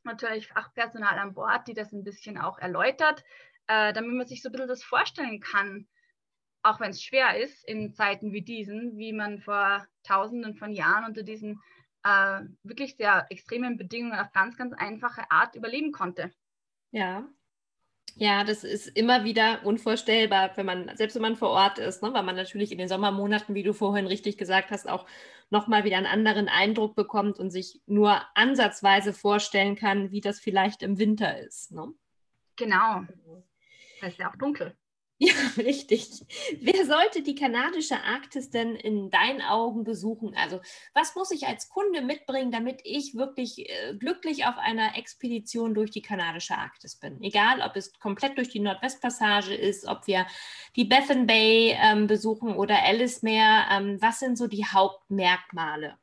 natürlich 0.02 0.49
Fachpersonal 0.49 1.16
an 1.16 1.35
Bord, 1.35 1.68
die 1.68 1.75
das 1.75 1.92
ein 1.92 2.02
bisschen 2.02 2.38
auch 2.38 2.58
erläutert, 2.58 3.23
äh, 3.68 3.92
damit 3.92 4.14
man 4.14 4.26
sich 4.26 4.42
so 4.42 4.49
ein 4.49 4.52
bisschen 4.52 4.66
das 4.66 4.82
vorstellen 4.82 5.38
kann, 5.38 5.87
auch 6.64 6.80
wenn 6.80 6.90
es 6.90 7.04
schwer 7.04 7.38
ist 7.38 7.64
in 7.68 7.94
Zeiten 7.94 8.32
wie 8.32 8.42
diesen, 8.42 8.99
wie 8.99 9.12
man 9.12 9.38
vor 9.38 9.87
Tausenden 10.02 10.56
von 10.56 10.73
Jahren 10.73 11.04
unter 11.04 11.23
diesen 11.23 11.61
äh, 12.05 12.40
wirklich 12.62 12.97
sehr 12.97 13.26
extremen 13.31 13.76
Bedingungen 13.76 14.19
auf 14.19 14.33
ganz, 14.33 14.57
ganz 14.57 14.73
einfache 14.75 15.31
Art 15.31 15.55
überleben 15.55 15.93
konnte. 15.93 16.31
Ja. 16.90 17.28
Ja, 18.17 18.43
das 18.43 18.64
ist 18.64 18.88
immer 18.88 19.23
wieder 19.23 19.64
unvorstellbar, 19.64 20.57
wenn 20.57 20.67
man, 20.67 20.97
selbst 20.97 21.14
wenn 21.14 21.23
man 21.23 21.37
vor 21.37 21.50
Ort 21.50 21.78
ist, 21.78 22.02
ne, 22.02 22.12
weil 22.12 22.25
man 22.25 22.35
natürlich 22.35 22.73
in 22.73 22.78
den 22.78 22.88
Sommermonaten, 22.88 23.55
wie 23.55 23.62
du 23.62 23.73
vorhin 23.73 24.09
richtig 24.09 24.37
gesagt 24.38 24.73
hast, 24.73 24.88
auch 24.88 25.07
nochmal 25.50 25.85
wieder 25.85 25.99
einen 25.99 26.07
anderen 26.07 26.49
Eindruck 26.49 26.97
bekommt 26.97 27.38
und 27.38 27.50
sich 27.50 27.81
nur 27.87 28.21
ansatzweise 28.35 29.12
vorstellen 29.12 29.76
kann, 29.76 30.11
wie 30.11 30.21
das 30.21 30.40
vielleicht 30.40 30.83
im 30.83 30.99
Winter 30.99 31.38
ist. 31.38 31.71
Ne? 31.71 31.93
Genau. 32.57 33.05
Es 34.00 34.09
ist 34.09 34.19
ja 34.19 34.31
auch 34.31 34.37
dunkel. 34.37 34.76
Ja, 35.20 35.32
richtig. 35.56 36.25
Wer 36.60 36.87
sollte 36.87 37.22
die 37.22 37.34
kanadische 37.34 38.00
Arktis 38.02 38.50
denn 38.50 38.76
in 38.76 39.10
deinen 39.10 39.42
Augen 39.42 39.82
besuchen? 39.82 40.34
Also, 40.37 40.60
was 40.94 41.16
muss 41.16 41.32
ich 41.32 41.46
als 41.46 41.68
Kunde 41.68 42.02
mitbringen, 42.02 42.52
damit 42.52 42.80
ich 42.84 43.16
wirklich 43.16 43.68
äh, 43.68 43.94
glücklich 43.98 44.46
auf 44.46 44.56
einer 44.58 44.96
Expedition 44.96 45.75
durch 45.75 45.90
die 45.90 46.02
kanadische 46.02 46.56
Arktis 46.56 46.94
bin? 46.96 47.20
Egal, 47.20 47.60
ob 47.62 47.75
es 47.75 47.98
komplett 47.98 48.38
durch 48.38 48.48
die 48.48 48.60
Nordwestpassage 48.60 49.54
ist, 49.54 49.87
ob 49.88 50.06
wir 50.06 50.26
die 50.76 50.84
Bethan 50.84 51.26
Bay 51.26 51.76
ähm, 51.76 52.06
besuchen 52.06 52.54
oder 52.54 52.80
Alice 52.84 53.22
Meer. 53.22 53.66
Ähm, 53.72 54.00
was 54.00 54.20
sind 54.20 54.38
so 54.38 54.46
die 54.46 54.66
Hauptmerkmale? 54.66 55.98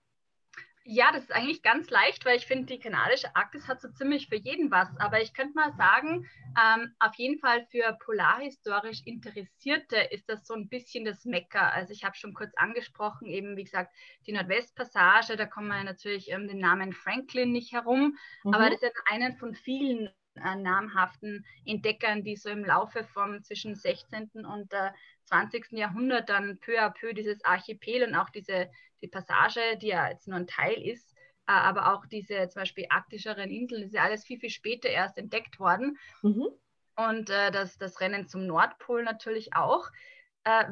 Ja, 0.87 1.11
das 1.11 1.23
ist 1.23 1.31
eigentlich 1.31 1.63
ganz 1.63 1.89
leicht, 1.89 2.25
weil 2.25 2.37
ich 2.37 2.45
finde, 2.45 2.67
die 2.67 2.79
kanadische 2.79 3.35
Arktis 3.35 3.67
hat 3.67 3.81
so 3.81 3.89
ziemlich 3.89 4.27
für 4.27 4.35
jeden 4.35 4.69
was. 4.69 4.87
Aber 4.99 5.19
ich 5.19 5.33
könnte 5.33 5.55
mal 5.55 5.73
sagen, 5.73 6.29
ähm, 6.63 6.93
auf 6.99 7.15
jeden 7.15 7.39
Fall 7.39 7.65
für 7.71 7.97
polarhistorisch 8.05 9.01
Interessierte 9.03 9.97
ist 10.11 10.29
das 10.29 10.45
so 10.45 10.53
ein 10.53 10.69
bisschen 10.69 11.03
das 11.03 11.25
Mekka. 11.25 11.69
Also 11.69 11.91
ich 11.91 12.03
habe 12.03 12.15
schon 12.15 12.35
kurz 12.35 12.53
angesprochen, 12.55 13.25
eben 13.27 13.57
wie 13.57 13.63
gesagt, 13.63 13.95
die 14.27 14.31
Nordwestpassage, 14.31 15.37
da 15.37 15.47
kommen 15.47 15.69
wir 15.69 15.83
natürlich 15.83 16.31
um 16.35 16.47
den 16.47 16.59
Namen 16.59 16.93
Franklin 16.93 17.51
nicht 17.51 17.73
herum. 17.73 18.15
Mhm. 18.43 18.53
Aber 18.53 18.69
das 18.69 18.83
ist 18.83 18.93
einer 19.09 19.33
von 19.37 19.55
vielen 19.55 20.09
äh, 20.37 20.55
namhaften 20.55 21.45
Entdeckern, 21.65 22.23
die 22.23 22.35
so 22.35 22.49
im 22.49 22.65
Laufe 22.65 23.03
vom 23.03 23.43
zwischen 23.43 23.75
16. 23.75 24.45
und 24.45 24.73
äh, 24.73 24.91
20. 25.25 25.71
Jahrhundert 25.71 26.29
dann 26.29 26.59
peu 26.59 26.79
à 26.79 26.89
peu 26.89 27.13
dieses 27.13 27.43
Archipel 27.43 28.03
und 28.03 28.15
auch 28.15 28.29
diese 28.29 28.69
die 29.01 29.07
Passage, 29.07 29.77
die 29.81 29.87
ja 29.87 30.09
jetzt 30.09 30.27
nur 30.27 30.37
ein 30.37 30.47
Teil 30.47 30.81
ist, 30.81 31.13
äh, 31.47 31.51
aber 31.51 31.93
auch 31.93 32.05
diese 32.05 32.47
zum 32.49 32.61
Beispiel 32.61 32.85
arktischeren 32.89 33.49
Inseln, 33.49 33.81
das 33.81 33.89
ist 33.89 33.95
ja 33.95 34.03
alles 34.03 34.25
viel, 34.25 34.39
viel 34.39 34.49
später 34.49 34.89
erst 34.89 35.17
entdeckt 35.17 35.59
worden. 35.59 35.97
Mhm. 36.21 36.47
Und 36.95 37.29
äh, 37.29 37.51
das, 37.51 37.77
das 37.77 37.99
Rennen 37.99 38.27
zum 38.27 38.47
Nordpol 38.47 39.03
natürlich 39.03 39.53
auch. 39.53 39.89
Äh, 40.43 40.65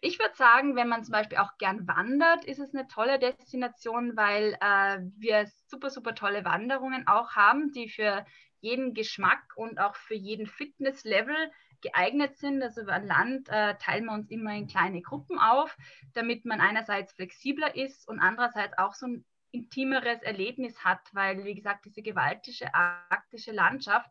ich 0.00 0.18
würde 0.18 0.36
sagen, 0.36 0.76
wenn 0.76 0.88
man 0.88 1.02
zum 1.02 1.12
Beispiel 1.12 1.38
auch 1.38 1.56
gern 1.58 1.86
wandert, 1.88 2.44
ist 2.44 2.60
es 2.60 2.74
eine 2.74 2.86
tolle 2.86 3.18
Destination, 3.18 4.16
weil 4.16 4.56
äh, 4.60 4.98
wir 5.16 5.46
super, 5.66 5.90
super 5.90 6.14
tolle 6.14 6.44
Wanderungen 6.44 7.06
auch 7.08 7.32
haben, 7.32 7.72
die 7.72 7.88
für 7.88 8.24
jeden 8.60 8.94
Geschmack 8.94 9.42
und 9.56 9.78
auch 9.78 9.96
für 9.96 10.14
jeden 10.14 10.46
Fitnesslevel 10.46 11.50
geeignet 11.80 12.36
sind. 12.36 12.62
Also 12.62 12.82
an 12.82 13.06
Land 13.06 13.48
äh, 13.48 13.76
teilen 13.78 14.06
wir 14.06 14.12
uns 14.12 14.30
immer 14.30 14.54
in 14.54 14.66
kleine 14.66 15.02
Gruppen 15.02 15.38
auf, 15.38 15.76
damit 16.14 16.44
man 16.44 16.60
einerseits 16.60 17.12
flexibler 17.12 17.76
ist 17.76 18.08
und 18.08 18.20
andererseits 18.20 18.76
auch 18.78 18.94
so 18.94 19.06
ein 19.06 19.24
intimeres 19.50 20.22
Erlebnis 20.22 20.84
hat, 20.84 21.00
weil, 21.12 21.44
wie 21.44 21.54
gesagt, 21.54 21.86
diese 21.86 22.02
gewaltige 22.02 22.74
arktische 22.74 23.52
Landschaft, 23.52 24.10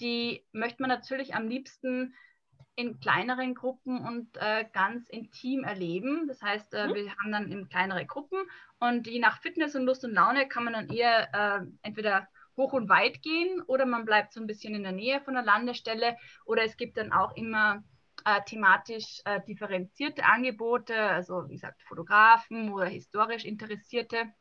die 0.00 0.46
möchte 0.52 0.82
man 0.82 0.88
natürlich 0.88 1.34
am 1.34 1.48
liebsten 1.48 2.14
in 2.76 2.98
kleineren 2.98 3.54
Gruppen 3.54 3.98
und 4.06 4.36
äh, 4.38 4.64
ganz 4.72 5.08
intim 5.08 5.64
erleben. 5.64 6.26
Das 6.28 6.40
heißt, 6.40 6.72
äh, 6.72 6.88
mhm. 6.88 6.94
wir 6.94 7.10
haben 7.16 7.32
dann 7.32 7.52
in 7.52 7.68
kleinere 7.68 8.06
Gruppen 8.06 8.38
und 8.78 9.06
je 9.06 9.18
nach 9.18 9.40
Fitness 9.42 9.74
und 9.74 9.84
Lust 9.84 10.04
und 10.04 10.14
Laune 10.14 10.48
kann 10.48 10.64
man 10.64 10.72
dann 10.72 10.88
eher 10.88 11.34
äh, 11.34 11.66
entweder 11.82 12.28
hoch 12.56 12.72
und 12.72 12.88
weit 12.88 13.22
gehen 13.22 13.62
oder 13.62 13.86
man 13.86 14.04
bleibt 14.04 14.32
so 14.32 14.40
ein 14.40 14.46
bisschen 14.46 14.74
in 14.74 14.82
der 14.82 14.92
Nähe 14.92 15.20
von 15.20 15.34
der 15.34 15.42
Landestelle 15.42 16.16
oder 16.44 16.64
es 16.64 16.76
gibt 16.76 16.96
dann 16.96 17.12
auch 17.12 17.36
immer 17.36 17.82
äh, 18.24 18.40
thematisch 18.44 19.20
äh, 19.24 19.40
differenzierte 19.46 20.24
Angebote, 20.24 20.96
also 20.96 21.48
wie 21.48 21.54
gesagt 21.54 21.82
Fotografen 21.82 22.72
oder 22.72 22.86
historisch 22.86 23.44
Interessierte, 23.44 24.32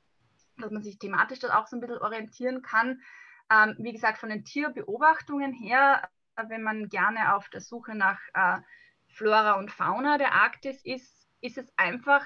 dass 0.58 0.72
man 0.72 0.84
sich 0.84 1.00
thematisch 1.00 1.39
dort 1.39 1.54
auch 1.54 1.68
so 1.68 1.78
ein 1.78 1.80
bisschen 1.80 2.00
orientieren 2.00 2.62
kann. 2.62 3.01
Ähm, 3.51 3.75
wie 3.80 3.94
gesagt, 3.94 4.18
von 4.18 4.30
den 4.30 4.44
Tierbeobachtungen 4.44 5.54
her, 5.54 6.10
äh, 6.36 6.44
wenn 6.50 6.62
man 6.62 6.89
gerne 6.89 7.36
auf 7.36 7.50
der 7.50 7.62
Suche 7.62 7.96
nach 7.96 8.20
äh, 8.34 8.60
Flora 9.08 9.54
und 9.54 9.72
Fauna 9.72 10.18
der 10.18 10.34
Arktis 10.34 10.84
ist, 10.84 11.28
ist 11.42 11.58
es 11.58 11.72
einfach 11.78 12.25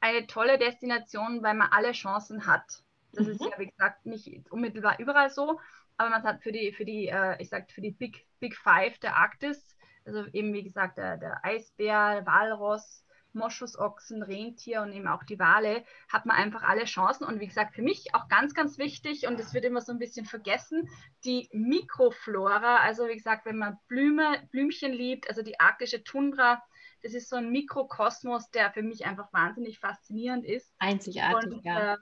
eine 0.00 0.26
tolle 0.26 0.58
Destination, 0.58 1.42
weil 1.42 1.54
man 1.54 1.68
alle 1.70 1.92
Chancen 1.92 2.46
hat 2.46 2.84
Das 3.12 3.26
mhm. 3.26 3.32
ist 3.32 3.40
ja, 3.44 3.58
wie 3.58 3.66
gesagt, 3.66 4.06
nicht 4.06 4.50
unmittelbar 4.50 4.98
überall 4.98 5.30
so, 5.30 5.60
aber 5.96 6.10
man 6.10 6.22
hat 6.22 6.42
für 6.42 6.52
die, 6.52 6.72
für 6.72 6.84
die, 6.84 7.08
äh, 7.08 7.40
ich 7.40 7.48
sag, 7.48 7.70
für 7.70 7.80
die 7.80 7.90
Big, 7.90 8.26
Big 8.38 8.56
Five 8.56 8.98
der 8.98 9.16
Arktis, 9.16 9.76
also 10.04 10.24
eben 10.32 10.52
wie 10.52 10.62
gesagt 10.62 10.98
der, 10.98 11.16
der 11.16 11.44
Eisbär, 11.44 12.22
Walross, 12.24 13.04
Moschusochsen, 13.32 14.22
Rentier 14.22 14.82
und 14.82 14.92
eben 14.92 15.06
auch 15.06 15.22
die 15.24 15.38
Wale, 15.38 15.84
hat 16.12 16.26
man 16.26 16.36
einfach 16.36 16.62
alle 16.62 16.84
Chancen. 16.84 17.24
Und 17.24 17.40
wie 17.40 17.46
gesagt, 17.46 17.74
für 17.74 17.82
mich 17.82 18.14
auch 18.14 18.28
ganz, 18.28 18.54
ganz 18.54 18.78
wichtig, 18.78 19.26
und 19.26 19.38
es 19.38 19.54
wird 19.54 19.64
immer 19.64 19.80
so 19.80 19.92
ein 19.92 19.98
bisschen 19.98 20.26
vergessen, 20.26 20.88
die 21.24 21.48
Mikroflora. 21.52 22.76
Also 22.78 23.06
wie 23.06 23.16
gesagt, 23.16 23.46
wenn 23.46 23.58
man 23.58 23.78
Blume, 23.88 24.48
Blümchen 24.50 24.92
liebt, 24.92 25.28
also 25.28 25.42
die 25.42 25.60
arktische 25.60 26.02
Tundra, 26.02 26.62
das 27.02 27.14
ist 27.14 27.28
so 27.28 27.36
ein 27.36 27.50
Mikrokosmos, 27.50 28.50
der 28.50 28.72
für 28.72 28.82
mich 28.82 29.06
einfach 29.06 29.32
wahnsinnig 29.32 29.78
faszinierend 29.78 30.44
ist. 30.44 30.74
Einzigartig, 30.78 31.52
und, 31.52 31.64
ja. 31.64 31.94
Äh, 31.94 31.96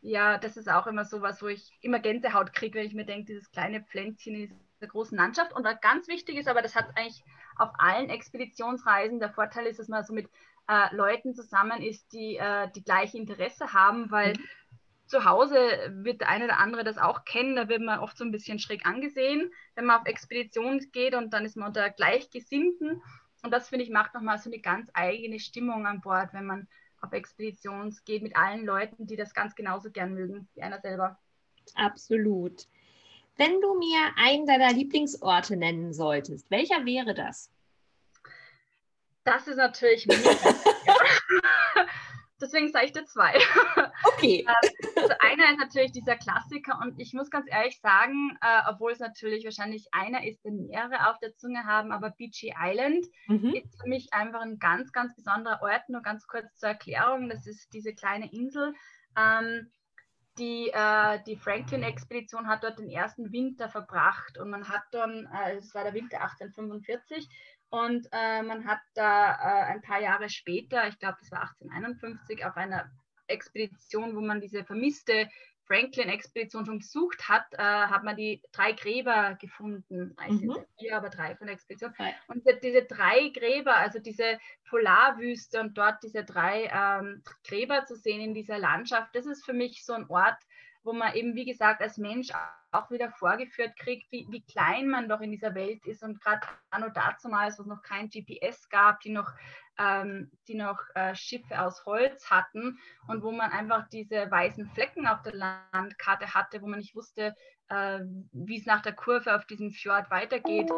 ja, 0.00 0.38
das 0.38 0.56
ist 0.56 0.68
auch 0.68 0.86
immer 0.86 1.04
so 1.04 1.22
was, 1.22 1.42
wo 1.42 1.48
ich 1.48 1.76
immer 1.80 1.98
Gänsehaut 1.98 2.52
kriege, 2.52 2.78
wenn 2.78 2.86
ich 2.86 2.94
mir 2.94 3.04
denke, 3.04 3.26
dieses 3.26 3.50
kleine 3.50 3.82
Pflänzchen 3.82 4.34
in 4.34 4.60
dieser 4.76 4.90
großen 4.90 5.16
Landschaft. 5.16 5.52
Und 5.52 5.64
was 5.64 5.80
ganz 5.80 6.08
wichtig 6.08 6.36
ist, 6.36 6.48
aber 6.48 6.62
das 6.62 6.76
hat 6.76 6.88
eigentlich 6.96 7.24
auf 7.56 7.70
allen 7.78 8.08
Expeditionsreisen, 8.08 9.18
der 9.18 9.30
Vorteil 9.30 9.66
ist, 9.66 9.80
dass 9.80 9.88
man 9.88 10.04
so 10.04 10.12
mit 10.12 10.28
äh, 10.68 10.94
Leuten 10.94 11.34
zusammen 11.34 11.82
ist, 11.82 12.12
die 12.12 12.36
äh, 12.36 12.68
die 12.74 12.84
gleiche 12.84 13.18
Interesse 13.18 13.72
haben, 13.72 14.10
weil 14.10 14.34
mhm. 14.34 14.44
zu 15.06 15.24
Hause 15.24 15.56
wird 15.90 16.20
der 16.20 16.28
eine 16.28 16.44
oder 16.44 16.58
andere 16.58 16.84
das 16.84 16.98
auch 16.98 17.24
kennen, 17.24 17.56
da 17.56 17.68
wird 17.68 17.82
man 17.82 17.98
oft 17.98 18.16
so 18.16 18.24
ein 18.24 18.30
bisschen 18.30 18.60
schräg 18.60 18.86
angesehen, 18.86 19.52
wenn 19.74 19.86
man 19.86 20.00
auf 20.00 20.06
Expedition 20.06 20.78
geht 20.92 21.14
und 21.14 21.32
dann 21.32 21.44
ist 21.44 21.56
man 21.56 21.68
unter 21.68 21.90
Gleichgesinnten. 21.90 23.02
Und 23.42 23.52
das, 23.52 23.68
finde 23.68 23.84
ich, 23.84 23.90
macht 23.90 24.14
nochmal 24.14 24.38
so 24.38 24.50
eine 24.50 24.60
ganz 24.60 24.90
eigene 24.94 25.38
Stimmung 25.38 25.86
an 25.86 26.00
Bord, 26.00 26.32
wenn 26.32 26.44
man 26.44 26.68
auf 27.00 27.12
Expedition 27.12 27.96
geht 28.04 28.22
mit 28.22 28.36
allen 28.36 28.64
Leuten, 28.64 29.06
die 29.06 29.16
das 29.16 29.34
ganz 29.34 29.54
genauso 29.54 29.90
gern 29.90 30.14
mögen 30.14 30.48
wie 30.54 30.62
einer 30.62 30.80
selber. 30.80 31.18
Absolut. 31.74 32.66
Wenn 33.36 33.60
du 33.60 33.78
mir 33.78 34.00
einen 34.16 34.46
deiner 34.46 34.72
Lieblingsorte 34.72 35.56
nennen 35.56 35.92
solltest, 35.92 36.50
welcher 36.50 36.84
wäre 36.84 37.14
das? 37.14 37.50
Das 39.24 39.46
ist 39.46 39.56
natürlich 39.56 40.08
Deswegen 42.40 42.70
sage 42.70 42.86
ich 42.86 42.92
dir 42.92 43.04
zwei. 43.06 43.38
Okay. 44.14 44.46
Ähm, 44.48 44.70
also 44.96 45.12
einer 45.18 45.50
ist 45.50 45.58
natürlich 45.58 45.92
dieser 45.92 46.16
Klassiker 46.16 46.78
und 46.80 47.00
ich 47.00 47.12
muss 47.14 47.30
ganz 47.30 47.46
ehrlich 47.48 47.80
sagen, 47.80 48.36
äh, 48.40 48.62
obwohl 48.68 48.92
es 48.92 49.00
natürlich 49.00 49.44
wahrscheinlich 49.44 49.88
einer 49.92 50.24
ist, 50.24 50.44
der 50.44 50.52
mehrere 50.52 51.10
auf 51.10 51.18
der 51.18 51.34
Zunge 51.36 51.64
haben, 51.64 51.90
aber 51.92 52.10
Beachy 52.10 52.54
Island 52.56 53.06
mhm. 53.26 53.54
ist 53.54 53.80
für 53.80 53.88
mich 53.88 54.12
einfach 54.12 54.40
ein 54.40 54.58
ganz, 54.58 54.92
ganz 54.92 55.14
besonderer 55.16 55.62
Ort. 55.62 55.88
Nur 55.88 56.02
ganz 56.02 56.26
kurz 56.26 56.56
zur 56.56 56.70
Erklärung, 56.70 57.28
das 57.28 57.46
ist 57.46 57.72
diese 57.72 57.92
kleine 57.94 58.32
Insel. 58.32 58.74
Ähm, 59.16 59.70
die, 60.38 60.70
äh, 60.72 61.18
die 61.26 61.36
Franklin-Expedition 61.36 62.46
hat 62.46 62.62
dort 62.62 62.78
den 62.78 62.90
ersten 62.90 63.32
Winter 63.32 63.68
verbracht 63.68 64.38
und 64.38 64.50
man 64.50 64.68
hat 64.68 64.82
dann, 64.92 65.28
äh, 65.34 65.56
es 65.56 65.74
war 65.74 65.82
der 65.82 65.94
Winter 65.94 66.20
1845, 66.20 67.28
und 67.70 68.08
äh, 68.12 68.42
man 68.42 68.66
hat 68.66 68.80
da 68.94 69.32
äh, 69.32 69.72
ein 69.72 69.82
paar 69.82 70.00
Jahre 70.00 70.28
später, 70.28 70.88
ich 70.88 70.98
glaube, 70.98 71.18
das 71.20 71.30
war 71.30 71.42
1851, 71.42 72.44
auf 72.44 72.56
einer 72.56 72.90
Expedition, 73.26 74.16
wo 74.16 74.20
man 74.20 74.40
diese 74.40 74.64
vermisste 74.64 75.28
Franklin-Expedition 75.68 76.64
schon 76.64 76.78
gesucht 76.78 77.28
hat, 77.28 77.44
äh, 77.52 77.62
hat 77.62 78.02
man 78.02 78.16
die 78.16 78.40
drei 78.52 78.72
Gräber 78.72 79.36
gefunden. 79.38 80.14
Eigentlich 80.16 80.48
mhm. 80.48 80.54
sind 80.54 80.66
vier, 80.78 80.96
aber 80.96 81.10
drei 81.10 81.36
von 81.36 81.46
der 81.46 81.54
Expedition. 81.54 81.94
Und 82.26 82.42
diese 82.62 82.84
drei 82.84 83.28
Gräber, 83.28 83.76
also 83.76 83.98
diese 83.98 84.38
Polarwüste 84.70 85.60
und 85.60 85.76
dort 85.76 86.02
diese 86.02 86.24
drei 86.24 86.70
ähm, 86.72 87.22
Gräber 87.46 87.84
zu 87.84 87.96
sehen 87.96 88.22
in 88.22 88.34
dieser 88.34 88.58
Landschaft, 88.58 89.14
das 89.14 89.26
ist 89.26 89.44
für 89.44 89.52
mich 89.52 89.84
so 89.84 89.92
ein 89.92 90.06
Ort, 90.08 90.38
wo 90.82 90.94
man 90.94 91.14
eben, 91.14 91.34
wie 91.34 91.44
gesagt, 91.44 91.82
als 91.82 91.98
Mensch 91.98 92.30
auch 92.70 92.90
wieder 92.90 93.10
vorgeführt 93.12 93.76
kriegt, 93.78 94.10
wie, 94.12 94.26
wie 94.30 94.44
klein 94.44 94.88
man 94.88 95.08
doch 95.08 95.20
in 95.20 95.30
dieser 95.30 95.54
Welt 95.54 95.86
ist. 95.86 96.02
Und 96.02 96.20
gerade 96.20 96.46
anno 96.70 96.88
dazumals, 96.90 97.58
wo 97.58 97.62
es 97.62 97.68
noch 97.68 97.82
kein 97.82 98.10
GPS 98.10 98.68
gab, 98.68 99.00
die 99.00 99.10
noch, 99.10 99.32
ähm, 99.78 100.30
die 100.46 100.54
noch 100.54 100.78
äh, 100.94 101.14
Schiffe 101.14 101.60
aus 101.60 101.84
Holz 101.86 102.30
hatten 102.30 102.78
und 103.06 103.22
wo 103.22 103.32
man 103.32 103.50
einfach 103.50 103.88
diese 103.88 104.30
weißen 104.30 104.66
Flecken 104.70 105.06
auf 105.06 105.22
der 105.22 105.34
Landkarte 105.34 106.34
hatte, 106.34 106.60
wo 106.60 106.66
man 106.66 106.80
nicht 106.80 106.94
wusste, 106.94 107.34
äh, 107.68 108.00
wie 108.32 108.58
es 108.58 108.66
nach 108.66 108.82
der 108.82 108.94
Kurve 108.94 109.34
auf 109.34 109.46
diesem 109.46 109.70
Fjord 109.70 110.10
weitergeht. 110.10 110.70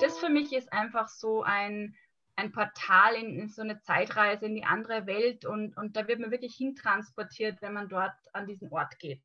Das 0.00 0.18
für 0.18 0.28
mich 0.28 0.52
ist 0.52 0.72
einfach 0.72 1.08
so 1.08 1.42
ein, 1.42 1.96
ein 2.36 2.52
Portal 2.52 3.14
in, 3.14 3.38
in, 3.38 3.48
so 3.48 3.62
eine 3.62 3.80
Zeitreise 3.80 4.46
in 4.46 4.54
die 4.54 4.64
andere 4.64 5.06
Welt 5.06 5.44
und, 5.44 5.76
und 5.76 5.96
da 5.96 6.06
wird 6.06 6.20
man 6.20 6.30
wirklich 6.30 6.54
hintransportiert, 6.54 7.60
wenn 7.62 7.72
man 7.72 7.88
dort 7.88 8.14
an 8.32 8.46
diesen 8.46 8.70
Ort 8.72 8.98
geht. 9.00 9.20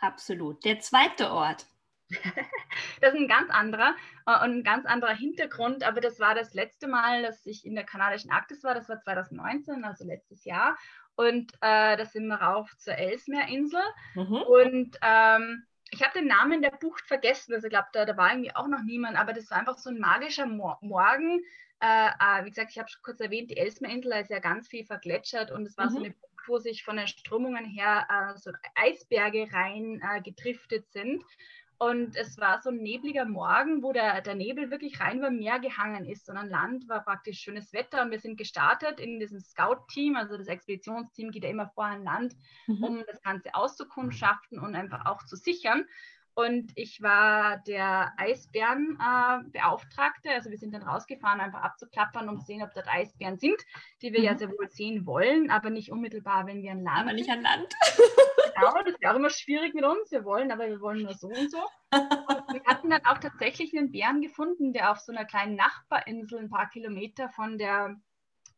Absolut. 0.00 0.64
Der 0.64 0.80
zweite 0.80 1.30
Ort. 1.30 1.66
das 3.00 3.14
ist 3.14 3.20
ein 3.20 3.28
ganz 3.28 3.50
anderer 3.50 3.94
äh, 4.26 4.44
und 4.44 4.58
ein 4.58 4.62
ganz 4.62 4.86
anderer 4.86 5.14
Hintergrund, 5.14 5.82
aber 5.82 6.00
das 6.00 6.20
war 6.20 6.34
das 6.34 6.54
letzte 6.54 6.86
Mal, 6.86 7.22
dass 7.22 7.44
ich 7.46 7.66
in 7.66 7.74
der 7.74 7.84
kanadischen 7.84 8.30
Arktis 8.30 8.62
war, 8.62 8.74
das 8.74 8.88
war 8.88 9.00
2019, 9.00 9.84
also 9.84 10.04
letztes 10.04 10.44
Jahr. 10.44 10.76
Und 11.16 11.52
äh, 11.62 11.96
da 11.96 12.04
sind 12.04 12.26
wir 12.28 12.36
rauf 12.36 12.76
zur 12.76 12.94
Ellesmeerinsel. 12.94 13.80
Mhm. 14.14 14.42
Und 14.42 14.98
ähm, 15.02 15.66
ich 15.90 16.02
habe 16.02 16.18
den 16.18 16.28
Namen 16.28 16.62
der 16.62 16.72
Bucht 16.72 17.06
vergessen, 17.06 17.54
also 17.54 17.66
ich 17.66 17.70
glaube, 17.70 17.88
da, 17.92 18.04
da 18.04 18.16
war 18.16 18.30
irgendwie 18.30 18.54
auch 18.54 18.68
noch 18.68 18.82
niemand, 18.82 19.16
aber 19.16 19.32
das 19.32 19.50
war 19.50 19.58
einfach 19.58 19.78
so 19.78 19.90
ein 19.90 19.98
magischer 19.98 20.46
Mo 20.46 20.76
Morgen. 20.80 21.42
Äh, 21.80 22.08
äh, 22.08 22.44
wie 22.44 22.50
gesagt, 22.50 22.70
ich 22.70 22.78
habe 22.78 22.88
schon 22.88 23.02
kurz 23.02 23.20
erwähnt, 23.20 23.50
die 23.50 23.56
Ellesmeerinsel 23.56 24.12
ist 24.12 24.30
ja 24.30 24.38
ganz 24.38 24.68
viel 24.68 24.84
vergletschert 24.84 25.50
und 25.50 25.66
es 25.66 25.76
war 25.76 25.86
mhm. 25.86 25.90
so 25.90 25.98
eine 25.98 26.14
wo 26.48 26.58
sich 26.58 26.84
von 26.84 26.96
den 26.96 27.06
Strömungen 27.06 27.64
her 27.64 28.06
äh, 28.08 28.38
so 28.38 28.50
Eisberge 28.74 29.48
rein 29.52 30.00
äh, 30.02 30.20
gedriftet 30.22 30.90
sind. 30.90 31.22
Und 31.78 32.16
es 32.16 32.38
war 32.38 32.62
so 32.62 32.70
ein 32.70 32.78
nebliger 32.78 33.26
Morgen, 33.26 33.82
wo 33.82 33.92
der, 33.92 34.22
der 34.22 34.34
Nebel 34.34 34.70
wirklich 34.70 34.98
rein 34.98 35.18
über 35.18 35.30
Meer 35.30 35.58
gehangen 35.58 36.06
ist. 36.06 36.28
Und 36.30 36.38
an 36.38 36.48
Land 36.48 36.88
war 36.88 37.04
praktisch 37.04 37.40
schönes 37.40 37.72
Wetter. 37.74 38.02
Und 38.02 38.10
wir 38.10 38.18
sind 38.18 38.38
gestartet 38.38 38.98
in 38.98 39.20
diesem 39.20 39.40
Scout-Team, 39.40 40.16
also 40.16 40.38
das 40.38 40.48
Expeditionsteam 40.48 41.30
geht 41.30 41.44
ja 41.44 41.50
immer 41.50 41.68
vor 41.68 41.84
an 41.84 42.02
Land, 42.02 42.34
mhm. 42.66 42.82
um 42.82 43.04
das 43.06 43.20
Ganze 43.20 43.54
auszukundschaften 43.54 44.58
und 44.58 44.74
einfach 44.74 45.04
auch 45.04 45.22
zu 45.24 45.36
sichern. 45.36 45.84
Und 46.38 46.70
ich 46.74 47.00
war 47.00 47.62
der 47.66 48.12
Eisbärenbeauftragte. 48.18 50.28
Äh, 50.28 50.34
also 50.34 50.50
wir 50.50 50.58
sind 50.58 50.74
dann 50.74 50.82
rausgefahren, 50.82 51.40
einfach 51.40 51.62
abzuklappern, 51.62 52.28
um 52.28 52.38
zu 52.38 52.44
sehen, 52.44 52.62
ob 52.62 52.74
dort 52.74 52.88
Eisbären 52.88 53.38
sind, 53.38 53.56
die 54.02 54.12
wir 54.12 54.20
mhm. 54.20 54.26
ja 54.26 54.36
sehr 54.36 54.50
wohl 54.50 54.68
sehen 54.68 55.06
wollen, 55.06 55.50
aber 55.50 55.70
nicht 55.70 55.90
unmittelbar, 55.90 56.46
wenn 56.46 56.60
wir 56.60 56.72
an 56.72 56.82
Land. 56.82 57.00
Aber 57.00 57.14
nicht 57.14 57.30
an 57.30 57.40
Land. 57.40 57.74
genau, 58.54 58.82
das 58.84 58.94
ist 58.94 59.06
auch 59.06 59.16
immer 59.16 59.30
schwierig 59.30 59.72
mit 59.72 59.86
uns. 59.86 60.10
Wir 60.10 60.26
wollen, 60.26 60.52
aber 60.52 60.68
wir 60.68 60.82
wollen 60.82 61.04
nur 61.04 61.14
so 61.14 61.28
und 61.28 61.50
so. 61.50 61.62
Und 61.90 62.52
wir 62.52 62.62
hatten 62.66 62.90
dann 62.90 63.06
auch 63.06 63.16
tatsächlich 63.16 63.74
einen 63.74 63.90
Bären 63.90 64.20
gefunden, 64.20 64.74
der 64.74 64.92
auf 64.92 64.98
so 64.98 65.12
einer 65.12 65.24
kleinen 65.24 65.56
Nachbarinsel 65.56 66.38
ein 66.38 66.50
paar 66.50 66.68
Kilometer 66.68 67.30
von 67.30 67.56
der 67.56 67.96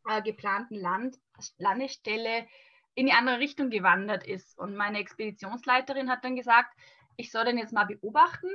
äh, 0.05 0.21
geplanten 0.21 0.75
Land 0.75 1.15
Landestelle 1.57 2.45
in 2.95 3.05
die 3.05 3.13
andere 3.13 3.39
Richtung 3.39 3.69
gewandert 3.69 4.27
ist. 4.27 4.59
Und 4.59 4.75
meine 4.75 4.99
Expeditionsleiterin 4.99 6.09
hat 6.09 6.25
dann 6.25 6.35
gesagt, 6.35 6.73
ich 7.19 7.31
soll 7.31 7.45
den 7.45 7.57
jetzt 7.57 7.73
mal 7.73 7.85
beobachten 7.85 8.49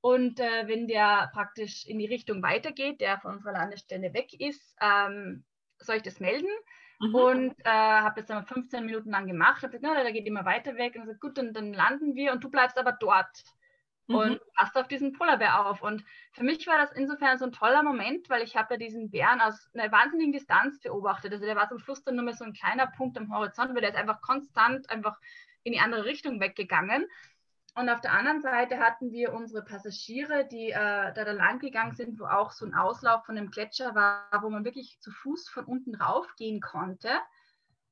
und 0.00 0.40
äh, 0.40 0.68
wenn 0.68 0.86
der 0.86 1.30
praktisch 1.32 1.84
in 1.86 1.98
die 1.98 2.06
Richtung 2.06 2.42
weitergeht, 2.42 3.00
der 3.00 3.18
von 3.18 3.34
unserer 3.34 3.52
Landestelle 3.52 4.14
weg 4.14 4.32
ist, 4.40 4.76
ähm, 4.80 5.44
soll 5.78 5.96
ich 5.96 6.02
das 6.02 6.20
melden? 6.20 6.48
Mhm. 7.00 7.14
Und 7.14 7.54
äh, 7.64 7.68
habe 7.68 8.20
das 8.20 8.26
dann 8.26 8.46
15 8.46 8.86
Minuten 8.86 9.10
lang 9.10 9.26
gemacht. 9.26 9.62
Habe 9.62 9.72
gesagt, 9.72 9.82
na, 9.82 10.02
der 10.02 10.12
geht 10.12 10.26
immer 10.26 10.44
weiter 10.44 10.76
weg. 10.76 10.94
Und 10.94 11.02
gesagt, 11.02 11.20
gut, 11.20 11.36
dann, 11.36 11.52
dann 11.52 11.72
landen 11.72 12.14
wir 12.14 12.32
und 12.32 12.42
du 12.42 12.50
bleibst 12.50 12.78
aber 12.78 12.92
dort 12.92 13.42
mhm. 14.06 14.14
und 14.14 14.40
passt 14.54 14.76
auf 14.76 14.88
diesen 14.88 15.12
Polarbär 15.12 15.66
auf. 15.66 15.82
Und 15.82 16.04
für 16.32 16.44
mich 16.44 16.66
war 16.66 16.78
das 16.78 16.92
insofern 16.92 17.38
so 17.38 17.44
ein 17.44 17.52
toller 17.52 17.82
Moment, 17.82 18.30
weil 18.30 18.42
ich 18.42 18.56
habe 18.56 18.74
ja 18.74 18.78
diesen 18.78 19.10
Bären 19.10 19.40
aus 19.40 19.68
einer 19.74 19.90
wahnsinnigen 19.92 20.32
Distanz 20.32 20.80
beobachtet. 20.80 21.32
Also 21.32 21.44
der 21.44 21.56
war 21.56 21.68
zum 21.68 21.78
Schluss 21.78 22.04
dann 22.04 22.14
nur 22.14 22.24
mehr 22.24 22.34
so 22.34 22.44
ein 22.44 22.54
kleiner 22.54 22.86
Punkt 22.86 23.18
am 23.18 23.34
Horizont, 23.34 23.74
weil 23.74 23.80
der 23.82 23.90
ist 23.90 23.96
einfach 23.96 24.20
konstant 24.20 24.88
einfach 24.88 25.18
in 25.64 25.72
die 25.72 25.80
andere 25.80 26.04
Richtung 26.04 26.40
weggegangen. 26.40 27.06
Und 27.76 27.90
auf 27.90 28.00
der 28.00 28.14
anderen 28.14 28.40
Seite 28.40 28.78
hatten 28.78 29.12
wir 29.12 29.34
unsere 29.34 29.62
Passagiere, 29.62 30.48
die 30.48 30.70
äh, 30.70 31.12
da, 31.12 31.30
lang 31.32 31.58
gegangen 31.58 31.94
sind, 31.94 32.18
wo 32.18 32.24
auch 32.24 32.50
so 32.50 32.64
ein 32.64 32.72
Auslauf 32.72 33.26
von 33.26 33.36
einem 33.36 33.50
Gletscher 33.50 33.94
war, 33.94 34.30
wo 34.40 34.48
man 34.48 34.64
wirklich 34.64 34.98
zu 35.00 35.10
Fuß 35.10 35.50
von 35.50 35.66
unten 35.66 35.94
raufgehen 35.94 36.62
konnte. 36.62 37.10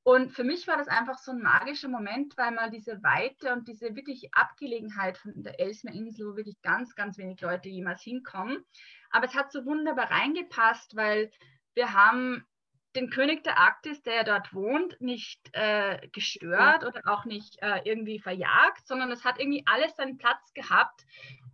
Und 0.03 0.33
für 0.33 0.43
mich 0.43 0.67
war 0.67 0.79
das 0.79 0.89
einfach 0.89 1.19
so 1.19 1.33
ein 1.33 1.43
magischer 1.43 1.89
Moment, 1.89 2.35
weil 2.39 2.53
man 2.53 2.71
diese 2.71 3.03
Weite 3.03 3.53
und 3.53 3.69
diese 3.69 3.95
wirklich 3.95 4.35
Abgelegenheit 4.35 5.19
von 5.19 5.43
der 5.43 5.61
Ellesmerinsel, 5.61 6.31
wo 6.33 6.37
wirklich 6.37 6.63
ganz, 6.63 6.95
ganz 6.95 7.19
wenig 7.19 7.43
Leute 7.43 7.69
jemals 7.69 8.01
hinkommen. 8.01 8.65
Aber 9.11 9.27
es 9.27 9.35
hat 9.35 9.53
so 9.53 9.67
wunderbar 9.67 10.11
reingepasst, 10.11 10.97
weil 10.97 11.31
wir 11.75 11.93
haben 11.93 12.47
den 12.95 13.11
König 13.11 13.43
der 13.43 13.59
Arktis, 13.59 14.03
der 14.03 14.15
ja 14.15 14.25
dort 14.25 14.55
wohnt, 14.55 15.01
nicht 15.01 15.41
äh, 15.53 16.07
gestört 16.13 16.83
ja. 16.83 16.89
oder 16.89 17.03
auch 17.07 17.25
nicht 17.25 17.61
äh, 17.61 17.81
irgendwie 17.85 18.19
verjagt, 18.19 18.87
sondern 18.87 19.11
es 19.11 19.25
hat 19.25 19.39
irgendwie 19.39 19.65
alles 19.67 19.97
seinen 19.97 20.19
Platz 20.19 20.53
gehabt. 20.55 21.05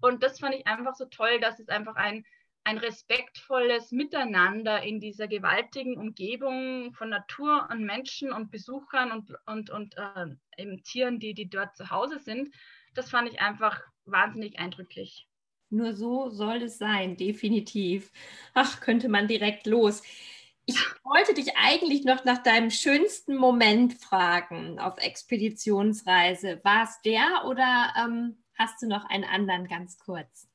Und 0.01 0.23
das 0.23 0.39
fand 0.39 0.55
ich 0.55 0.67
einfach 0.67 0.95
so 0.95 1.07
toll, 1.07 1.41
dass 1.41 1.59
es 1.59 1.69
einfach 1.69 1.97
ein, 1.97 2.25
ein 2.65 2.79
respektvolles 2.79 3.91
Miteinander 3.91 4.83
in 4.83 5.01
dieser 5.01 5.29
gewaltigen 5.29 5.97
Umgebung 5.97 6.93
von 6.93 7.09
Natur 7.09 7.69
und 7.71 7.85
Menschen 7.85 8.33
und 8.33 8.51
Besuchern 8.51 9.11
und, 9.13 9.35
und, 9.47 9.71
und 9.71 9.97
äh, 9.97 10.27
eben 10.59 10.83
Tieren, 10.83 11.19
die, 11.19 11.35
die 11.35 11.49
dort 11.49 11.77
zu 11.77 11.91
Hause 11.91 12.19
sind, 12.19 12.55
das 12.95 13.11
fand 13.11 13.29
ich 13.29 13.41
einfach 13.41 13.81
wahnsinnig 14.05 14.59
eindrücklich. 14.59 15.27
Nur 15.71 15.95
so 15.95 16.31
soll 16.31 16.63
es 16.63 16.79
sein, 16.79 17.17
definitiv. 17.17 18.11
Ach, 18.55 18.81
könnte 18.81 19.09
man 19.09 19.29
direkt 19.29 19.67
los. 19.67 20.03
Ich 20.71 20.79
wollte 21.03 21.35
dich 21.35 21.57
eigentlich 21.57 22.05
noch 22.05 22.25
nach 22.25 22.45
deinem 22.45 22.71
schönsten 22.71 23.35
Moment 23.35 23.95
fragen 23.95 24.79
auf 24.79 24.99
Expeditionsreise. 24.99 26.61
War 26.63 26.85
es 26.85 27.01
der 27.05 27.45
oder 27.47 27.93
ähm, 27.99 28.45
hast 28.57 28.81
du 28.81 28.87
noch 28.87 29.05
einen 29.11 29.25
anderen 29.25 29.67
ganz 29.67 29.99
kurz? 29.99 30.49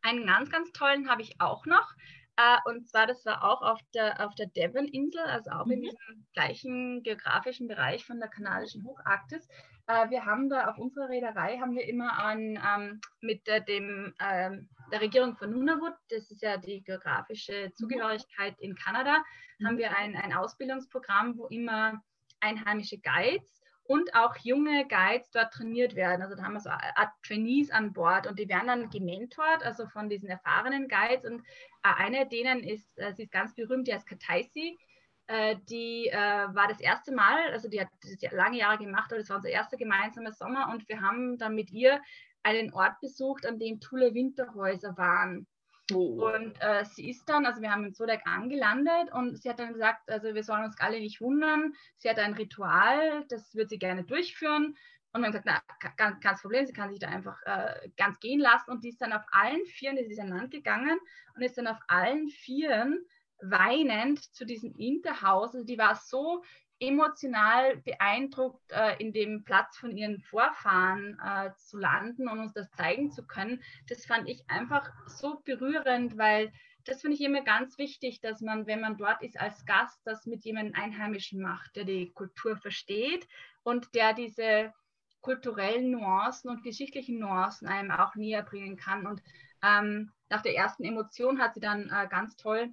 Einen 0.00 0.28
ganz, 0.28 0.48
ganz 0.50 0.70
tollen 0.70 1.10
habe 1.10 1.22
ich 1.22 1.40
auch 1.40 1.66
noch. 1.66 1.92
Äh, 2.36 2.58
und 2.66 2.88
zwar, 2.88 3.08
das 3.08 3.26
war 3.26 3.42
auch 3.42 3.62
auf 3.62 3.80
der, 3.94 4.24
auf 4.24 4.36
der 4.36 4.46
Devon-Insel, 4.46 5.22
also 5.22 5.50
auch 5.50 5.66
mhm. 5.66 5.72
in 5.72 5.82
diesem 5.82 6.26
gleichen 6.34 7.02
geografischen 7.02 7.66
Bereich 7.66 8.04
von 8.04 8.20
der 8.20 8.28
kanadischen 8.28 8.84
Hocharktis. 8.84 9.48
Äh, 9.88 10.10
wir 10.10 10.26
haben 10.26 10.50
da 10.50 10.68
auf 10.68 10.78
unserer 10.78 11.08
Reederei 11.08 11.58
haben 11.58 11.74
wir 11.74 11.88
immer 11.88 12.18
an, 12.18 12.58
ähm, 12.62 13.00
mit 13.22 13.46
der, 13.46 13.60
dem, 13.60 14.14
ähm, 14.20 14.68
der 14.92 15.00
Regierung 15.00 15.36
von 15.36 15.50
Nunavut, 15.50 15.94
das 16.10 16.30
ist 16.30 16.42
ja 16.42 16.58
die 16.58 16.82
geografische 16.82 17.68
mhm. 17.68 17.74
Zugehörigkeit 17.74 18.54
in 18.60 18.76
Kanada, 18.76 19.24
mhm. 19.58 19.66
haben 19.66 19.78
wir 19.78 19.96
ein, 19.96 20.14
ein 20.14 20.34
Ausbildungsprogramm, 20.34 21.38
wo 21.38 21.46
immer 21.46 22.02
einheimische 22.40 22.98
Guides 22.98 23.62
und 23.84 24.14
auch 24.14 24.36
junge 24.36 24.86
Guides 24.86 25.30
dort 25.30 25.54
trainiert 25.54 25.94
werden. 25.94 26.20
Also 26.20 26.36
da 26.36 26.42
haben 26.42 26.52
wir 26.52 26.60
so 26.60 26.68
Art 26.68 27.10
Trainees 27.26 27.70
an 27.70 27.94
Bord 27.94 28.26
und 28.26 28.38
die 28.38 28.48
werden 28.48 28.66
dann 28.66 28.90
gementort, 28.90 29.64
also 29.64 29.86
von 29.86 30.10
diesen 30.10 30.28
erfahrenen 30.28 30.88
Guides. 30.88 31.24
Und 31.24 31.40
äh, 31.82 31.94
eine 31.96 32.28
denen 32.28 32.62
ist, 32.62 32.98
äh, 32.98 33.14
sie 33.14 33.22
ist 33.22 33.32
ganz 33.32 33.54
berühmt, 33.54 33.88
die 33.88 33.94
heißt 33.94 34.06
Kataisi. 34.06 34.78
Äh, 35.28 35.56
die 35.68 36.08
äh, 36.08 36.16
war 36.16 36.68
das 36.68 36.80
erste 36.80 37.12
Mal, 37.12 37.52
also 37.52 37.68
die 37.68 37.80
hat 37.80 37.88
das 38.00 38.32
lange 38.32 38.56
Jahre 38.56 38.78
gemacht, 38.78 39.12
aber 39.12 39.18
das 39.18 39.28
war 39.28 39.36
unser 39.36 39.50
erster 39.50 39.76
gemeinsamer 39.76 40.32
Sommer 40.32 40.70
und 40.72 40.88
wir 40.88 41.02
haben 41.02 41.36
dann 41.36 41.54
mit 41.54 41.70
ihr 41.70 42.00
einen 42.42 42.72
Ort 42.72 42.98
besucht, 43.00 43.44
an 43.44 43.58
dem 43.58 43.78
Thule 43.78 44.14
Winterhäuser 44.14 44.96
waren. 44.96 45.46
Oh. 45.92 46.30
Und 46.34 46.54
äh, 46.60 46.82
sie 46.86 47.10
ist 47.10 47.28
dann, 47.28 47.44
also 47.44 47.60
wir 47.60 47.70
haben 47.70 47.84
in 47.84 47.92
Sodak 47.92 48.26
angelandet 48.26 49.12
und 49.12 49.36
sie 49.38 49.50
hat 49.50 49.58
dann 49.58 49.74
gesagt, 49.74 50.10
also 50.10 50.34
wir 50.34 50.42
sollen 50.42 50.64
uns 50.64 50.80
alle 50.80 50.98
nicht 50.98 51.20
wundern. 51.20 51.74
Sie 51.98 52.08
hat 52.08 52.18
ein 52.18 52.32
Ritual, 52.32 53.26
das 53.28 53.54
wird 53.54 53.68
sie 53.68 53.78
gerne 53.78 54.04
durchführen. 54.04 54.76
Und 55.12 55.20
wir 55.20 55.26
haben 55.26 55.32
gesagt, 55.32 55.46
na, 55.46 55.90
kein, 55.96 56.20
kein 56.20 56.36
Problem, 56.36 56.64
sie 56.64 56.72
kann 56.72 56.90
sich 56.90 57.00
da 57.00 57.08
einfach 57.08 57.38
äh, 57.44 57.90
ganz 57.98 58.18
gehen 58.20 58.40
lassen. 58.40 58.70
Und 58.70 58.82
die 58.82 58.90
ist 58.90 59.02
dann 59.02 59.12
auf 59.12 59.24
allen 59.30 59.64
Vieren, 59.66 59.96
die 59.96 60.04
ist 60.04 60.20
an 60.20 60.28
Land 60.28 60.52
gegangen 60.52 60.98
und 61.34 61.42
ist 61.42 61.58
dann 61.58 61.66
auf 61.66 61.78
allen 61.88 62.28
Vieren 62.28 63.04
weinend 63.40 64.22
zu 64.34 64.44
diesem 64.44 64.74
Interhaus. 64.76 65.54
Also 65.54 65.64
die 65.64 65.78
war 65.78 65.94
so 65.94 66.42
emotional 66.80 67.76
beeindruckt, 67.78 68.70
äh, 68.70 68.96
in 68.98 69.12
dem 69.12 69.44
Platz 69.44 69.76
von 69.76 69.96
ihren 69.96 70.20
Vorfahren 70.20 71.18
äh, 71.24 71.50
zu 71.56 71.78
landen 71.78 72.28
und 72.28 72.38
uns 72.38 72.52
das 72.52 72.70
zeigen 72.72 73.10
zu 73.10 73.26
können. 73.26 73.62
Das 73.88 74.06
fand 74.06 74.28
ich 74.28 74.48
einfach 74.48 74.88
so 75.06 75.40
berührend, 75.44 76.16
weil 76.16 76.52
das 76.84 77.00
finde 77.02 77.16
ich 77.16 77.22
immer 77.22 77.42
ganz 77.42 77.76
wichtig, 77.78 78.20
dass 78.20 78.40
man, 78.40 78.66
wenn 78.66 78.80
man 78.80 78.96
dort 78.96 79.22
ist 79.22 79.38
als 79.38 79.66
Gast, 79.66 80.00
das 80.04 80.24
mit 80.24 80.44
jemandem 80.44 80.74
Einheimischen 80.74 81.42
macht, 81.42 81.76
der 81.76 81.84
die 81.84 82.12
Kultur 82.12 82.56
versteht 82.56 83.26
und 83.62 83.94
der 83.94 84.14
diese 84.14 84.72
kulturellen 85.20 85.90
Nuancen 85.90 86.48
und 86.48 86.62
geschichtlichen 86.62 87.18
Nuancen 87.18 87.68
einem 87.68 87.90
auch 87.90 88.14
näher 88.14 88.42
bringen 88.42 88.76
kann. 88.76 89.06
Und 89.06 89.20
ähm, 89.62 90.12
nach 90.30 90.42
der 90.42 90.54
ersten 90.54 90.84
Emotion 90.84 91.40
hat 91.40 91.54
sie 91.54 91.60
dann 91.60 91.90
äh, 91.90 92.06
ganz 92.08 92.36
toll 92.36 92.72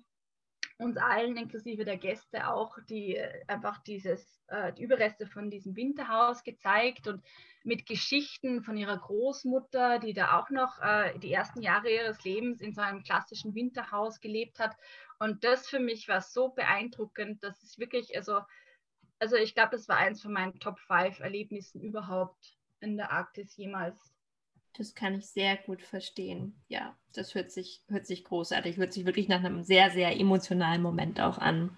uns 0.77 0.97
allen, 0.97 1.37
inklusive 1.37 1.85
der 1.85 1.97
Gäste, 1.97 2.47
auch 2.47 2.77
die 2.89 3.15
äh, 3.15 3.43
einfach 3.47 3.81
dieses, 3.83 4.43
äh, 4.47 4.73
die 4.73 4.83
Überreste 4.83 5.25
von 5.25 5.49
diesem 5.49 5.75
Winterhaus 5.75 6.43
gezeigt 6.43 7.07
und 7.07 7.23
mit 7.63 7.85
Geschichten 7.85 8.61
von 8.61 8.77
ihrer 8.77 8.97
Großmutter, 8.97 9.99
die 9.99 10.13
da 10.13 10.37
auch 10.37 10.49
noch 10.49 10.81
äh, 10.81 11.17
die 11.19 11.31
ersten 11.31 11.61
Jahre 11.61 11.89
ihres 11.89 12.23
Lebens 12.23 12.61
in 12.61 12.73
so 12.73 12.81
einem 12.81 13.03
klassischen 13.03 13.55
Winterhaus 13.55 14.19
gelebt 14.19 14.59
hat. 14.59 14.75
Und 15.19 15.43
das 15.43 15.67
für 15.67 15.79
mich 15.79 16.07
war 16.07 16.21
so 16.21 16.49
beeindruckend, 16.49 17.41
dass 17.43 17.63
es 17.63 17.79
wirklich, 17.79 18.15
also, 18.15 18.41
also 19.19 19.37
ich 19.37 19.55
glaube, 19.55 19.71
das 19.71 19.87
war 19.87 19.97
eins 19.97 20.21
von 20.21 20.33
meinen 20.33 20.59
Top 20.59 20.79
5 20.79 21.21
Erlebnissen 21.21 21.81
überhaupt 21.81 22.57
in 22.81 22.97
der 22.97 23.11
Arktis 23.11 23.55
jemals. 23.55 24.14
Das 24.77 24.93
kann 24.93 25.15
ich 25.15 25.27
sehr 25.27 25.55
gut 25.55 25.81
verstehen. 25.81 26.55
Ja, 26.67 26.95
das 27.13 27.33
hört 27.33 27.51
sich, 27.51 27.81
hört 27.87 28.05
sich 28.05 28.25
großartig, 28.25 28.77
hört 28.77 28.93
sich 28.93 29.05
wirklich 29.05 29.27
nach 29.27 29.43
einem 29.43 29.63
sehr, 29.63 29.91
sehr 29.91 30.19
emotionalen 30.19 30.81
Moment 30.81 31.21
auch 31.21 31.37
an. 31.37 31.69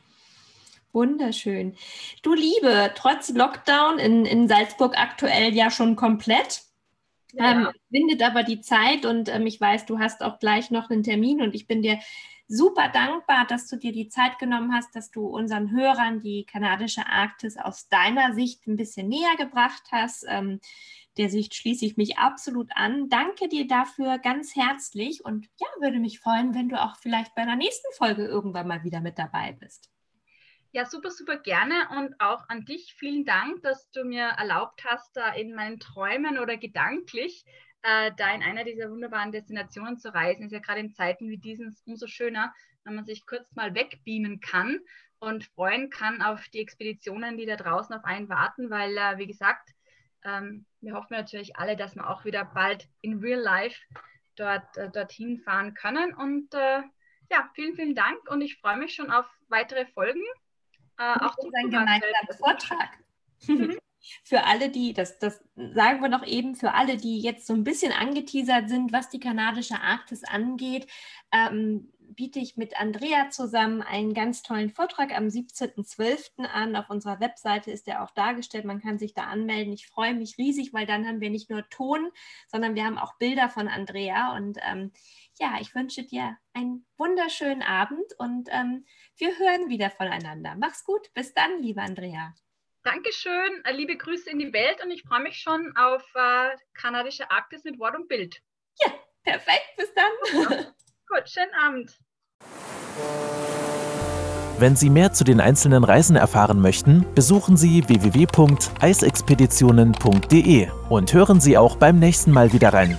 Wunderschön. 0.93 1.75
Du 2.23 2.33
Liebe, 2.33 2.91
trotz 2.95 3.29
Lockdown 3.29 3.99
in, 3.99 4.25
in 4.25 4.47
Salzburg 4.47 4.97
aktuell 4.97 5.53
ja 5.53 5.69
schon 5.69 5.95
komplett. 5.95 6.61
Ja. 7.33 7.51
Ähm, 7.51 7.67
findet 7.91 8.23
aber 8.23 8.41
die 8.41 8.61
Zeit 8.61 9.05
und 9.05 9.29
ähm, 9.29 9.45
ich 9.45 9.61
weiß, 9.61 9.85
du 9.85 9.99
hast 9.99 10.23
auch 10.23 10.39
gleich 10.39 10.71
noch 10.71 10.89
einen 10.89 11.03
Termin 11.03 11.41
und 11.41 11.53
ich 11.53 11.67
bin 11.67 11.83
dir 11.83 11.99
super 12.47 12.89
dankbar, 12.89 13.45
dass 13.45 13.67
du 13.67 13.75
dir 13.75 13.91
die 13.91 14.07
Zeit 14.07 14.39
genommen 14.39 14.73
hast, 14.73 14.95
dass 14.95 15.11
du 15.11 15.27
unseren 15.27 15.71
Hörern 15.71 16.21
die 16.21 16.45
kanadische 16.45 17.05
Arktis 17.05 17.57
aus 17.57 17.89
deiner 17.89 18.33
Sicht 18.33 18.65
ein 18.65 18.77
bisschen 18.77 19.09
näher 19.09 19.35
gebracht 19.37 19.83
hast. 19.91 20.25
Ähm, 20.27 20.61
der 21.17 21.29
Sicht 21.29 21.55
schließe 21.55 21.85
ich 21.85 21.97
mich 21.97 22.17
absolut 22.17 22.69
an. 22.75 23.09
Danke 23.09 23.47
dir 23.47 23.67
dafür 23.67 24.19
ganz 24.19 24.55
herzlich 24.55 25.23
und 25.25 25.47
ja, 25.57 25.67
würde 25.79 25.99
mich 25.99 26.19
freuen, 26.19 26.53
wenn 26.53 26.69
du 26.69 26.81
auch 26.81 26.95
vielleicht 26.97 27.35
bei 27.35 27.41
einer 27.41 27.55
nächsten 27.55 27.91
Folge 27.93 28.25
irgendwann 28.25 28.67
mal 28.67 28.83
wieder 28.83 29.01
mit 29.01 29.17
dabei 29.17 29.53
bist. 29.53 29.89
Ja, 30.71 30.85
super, 30.85 31.11
super 31.11 31.37
gerne 31.37 31.89
und 31.97 32.19
auch 32.19 32.47
an 32.49 32.65
dich 32.65 32.93
vielen 32.97 33.25
Dank, 33.25 33.63
dass 33.63 33.89
du 33.91 34.03
mir 34.03 34.25
erlaubt 34.37 34.83
hast, 34.85 35.15
da 35.15 35.33
in 35.33 35.55
meinen 35.55 35.79
Träumen 35.79 36.37
oder 36.37 36.57
gedanklich 36.57 37.45
äh, 37.83 38.11
da 38.17 38.33
in 38.33 38.43
einer 38.43 38.63
dieser 38.63 38.91
wunderbaren 38.91 39.31
Destinationen 39.31 39.97
zu 39.97 40.13
reisen. 40.13 40.43
Ist 40.43 40.51
ja 40.51 40.59
gerade 40.59 40.81
in 40.81 40.93
Zeiten 40.93 41.29
wie 41.29 41.37
diesen 41.37 41.75
umso 41.85 42.07
schöner, 42.07 42.53
wenn 42.83 42.95
man 42.95 43.05
sich 43.05 43.25
kurz 43.25 43.55
mal 43.55 43.73
wegbeamen 43.75 44.39
kann 44.39 44.79
und 45.19 45.45
freuen 45.45 45.89
kann 45.89 46.21
auf 46.21 46.47
die 46.49 46.59
Expeditionen, 46.59 47.37
die 47.37 47.45
da 47.45 47.55
draußen 47.55 47.95
auf 47.95 48.03
einen 48.03 48.29
warten, 48.29 48.69
weil, 48.69 48.97
äh, 48.97 49.17
wie 49.17 49.27
gesagt, 49.27 49.69
ähm, 50.23 50.65
wir 50.81 50.93
hoffen 50.93 51.13
natürlich 51.13 51.55
alle, 51.57 51.75
dass 51.75 51.95
wir 51.95 52.09
auch 52.09 52.25
wieder 52.25 52.45
bald 52.45 52.87
in 53.01 53.19
Real 53.19 53.39
Life 53.39 53.79
dort, 54.35 54.77
äh, 54.77 54.89
dorthin 54.89 55.39
fahren 55.39 55.73
können. 55.73 56.13
Und 56.13 56.53
äh, 56.53 56.81
ja, 57.31 57.49
vielen, 57.53 57.75
vielen 57.75 57.95
Dank 57.95 58.29
und 58.29 58.41
ich 58.41 58.59
freue 58.59 58.77
mich 58.77 58.93
schon 58.95 59.11
auf 59.11 59.25
weitere 59.49 59.85
Folgen. 59.85 60.23
Äh, 60.97 61.19
auch 61.19 61.35
zu 61.35 61.51
einen 61.53 61.69
gemeinsamen 61.69 62.37
Vortrag. 62.37 63.77
Für 64.23 64.45
alle, 64.45 64.69
die, 64.69 64.93
das, 64.93 65.19
das 65.19 65.43
sagen 65.55 66.01
wir 66.01 66.09
noch 66.09 66.25
eben, 66.25 66.55
für 66.55 66.73
alle, 66.73 66.97
die 66.97 67.19
jetzt 67.19 67.47
so 67.47 67.53
ein 67.53 67.63
bisschen 67.63 67.91
angeteasert 67.91 68.69
sind, 68.69 68.91
was 68.91 69.09
die 69.09 69.19
kanadische 69.19 69.79
Arktis 69.81 70.23
angeht, 70.23 70.87
ähm, 71.31 71.91
biete 72.15 72.39
ich 72.39 72.57
mit 72.57 72.79
Andrea 72.79 73.29
zusammen 73.29 73.81
einen 73.81 74.13
ganz 74.13 74.41
tollen 74.41 74.69
Vortrag 74.69 75.15
am 75.15 75.27
17.12. 75.27 76.45
an. 76.45 76.75
Auf 76.75 76.89
unserer 76.89 77.19
Webseite 77.19 77.71
ist 77.71 77.87
er 77.87 78.03
auch 78.03 78.11
dargestellt. 78.11 78.65
Man 78.65 78.81
kann 78.81 78.97
sich 78.97 79.13
da 79.13 79.23
anmelden. 79.23 79.73
Ich 79.73 79.87
freue 79.87 80.13
mich 80.13 80.37
riesig, 80.37 80.73
weil 80.73 80.85
dann 80.85 81.07
haben 81.07 81.21
wir 81.21 81.29
nicht 81.29 81.49
nur 81.49 81.67
Ton, 81.69 82.09
sondern 82.47 82.75
wir 82.75 82.85
haben 82.85 82.97
auch 82.97 83.17
Bilder 83.17 83.49
von 83.49 83.67
Andrea. 83.67 84.35
Und 84.35 84.57
ähm, 84.69 84.91
ja, 85.39 85.57
ich 85.59 85.75
wünsche 85.75 86.03
dir 86.03 86.37
einen 86.53 86.85
wunderschönen 86.97 87.61
Abend 87.61 88.13
und 88.17 88.49
ähm, 88.51 88.85
wir 89.17 89.37
hören 89.37 89.69
wieder 89.69 89.89
voneinander. 89.89 90.55
Mach's 90.57 90.83
gut. 90.83 91.13
Bis 91.13 91.33
dann, 91.33 91.61
liebe 91.61 91.81
Andrea. 91.81 92.33
Dankeschön. 92.87 93.63
Äh, 93.65 93.73
liebe 93.73 93.97
Grüße 93.97 94.29
in 94.29 94.39
die 94.39 94.53
Welt 94.53 94.81
und 94.81 94.89
ich 94.91 95.03
freue 95.03 95.21
mich 95.21 95.39
schon 95.39 95.75
auf 95.75 96.03
äh, 96.15 96.55
kanadische 96.73 97.29
Arktis 97.29 97.65
mit 97.65 97.77
Wort 97.79 97.97
und 97.97 98.07
Bild. 98.07 98.41
Ja, 98.81 98.93
perfekt. 99.23 99.75
Bis 99.75 99.93
dann. 99.93 100.09
Gut, 101.09 101.27
schönen 101.27 101.53
Abend. 101.61 101.99
Wenn 104.57 104.77
Sie 104.77 104.89
mehr 104.89 105.11
zu 105.11 105.25
den 105.25 105.41
einzelnen 105.41 105.83
Reisen 105.83 106.15
erfahren 106.15 106.61
möchten, 106.61 107.05
besuchen 107.13 107.57
Sie 107.57 107.85
www.eisexpeditionen.de 107.89 110.69
und 110.87 111.13
hören 111.13 111.41
Sie 111.41 111.57
auch 111.57 111.75
beim 111.75 111.99
nächsten 111.99 112.31
Mal 112.31 112.53
wieder 112.53 112.71
rein. 112.71 112.97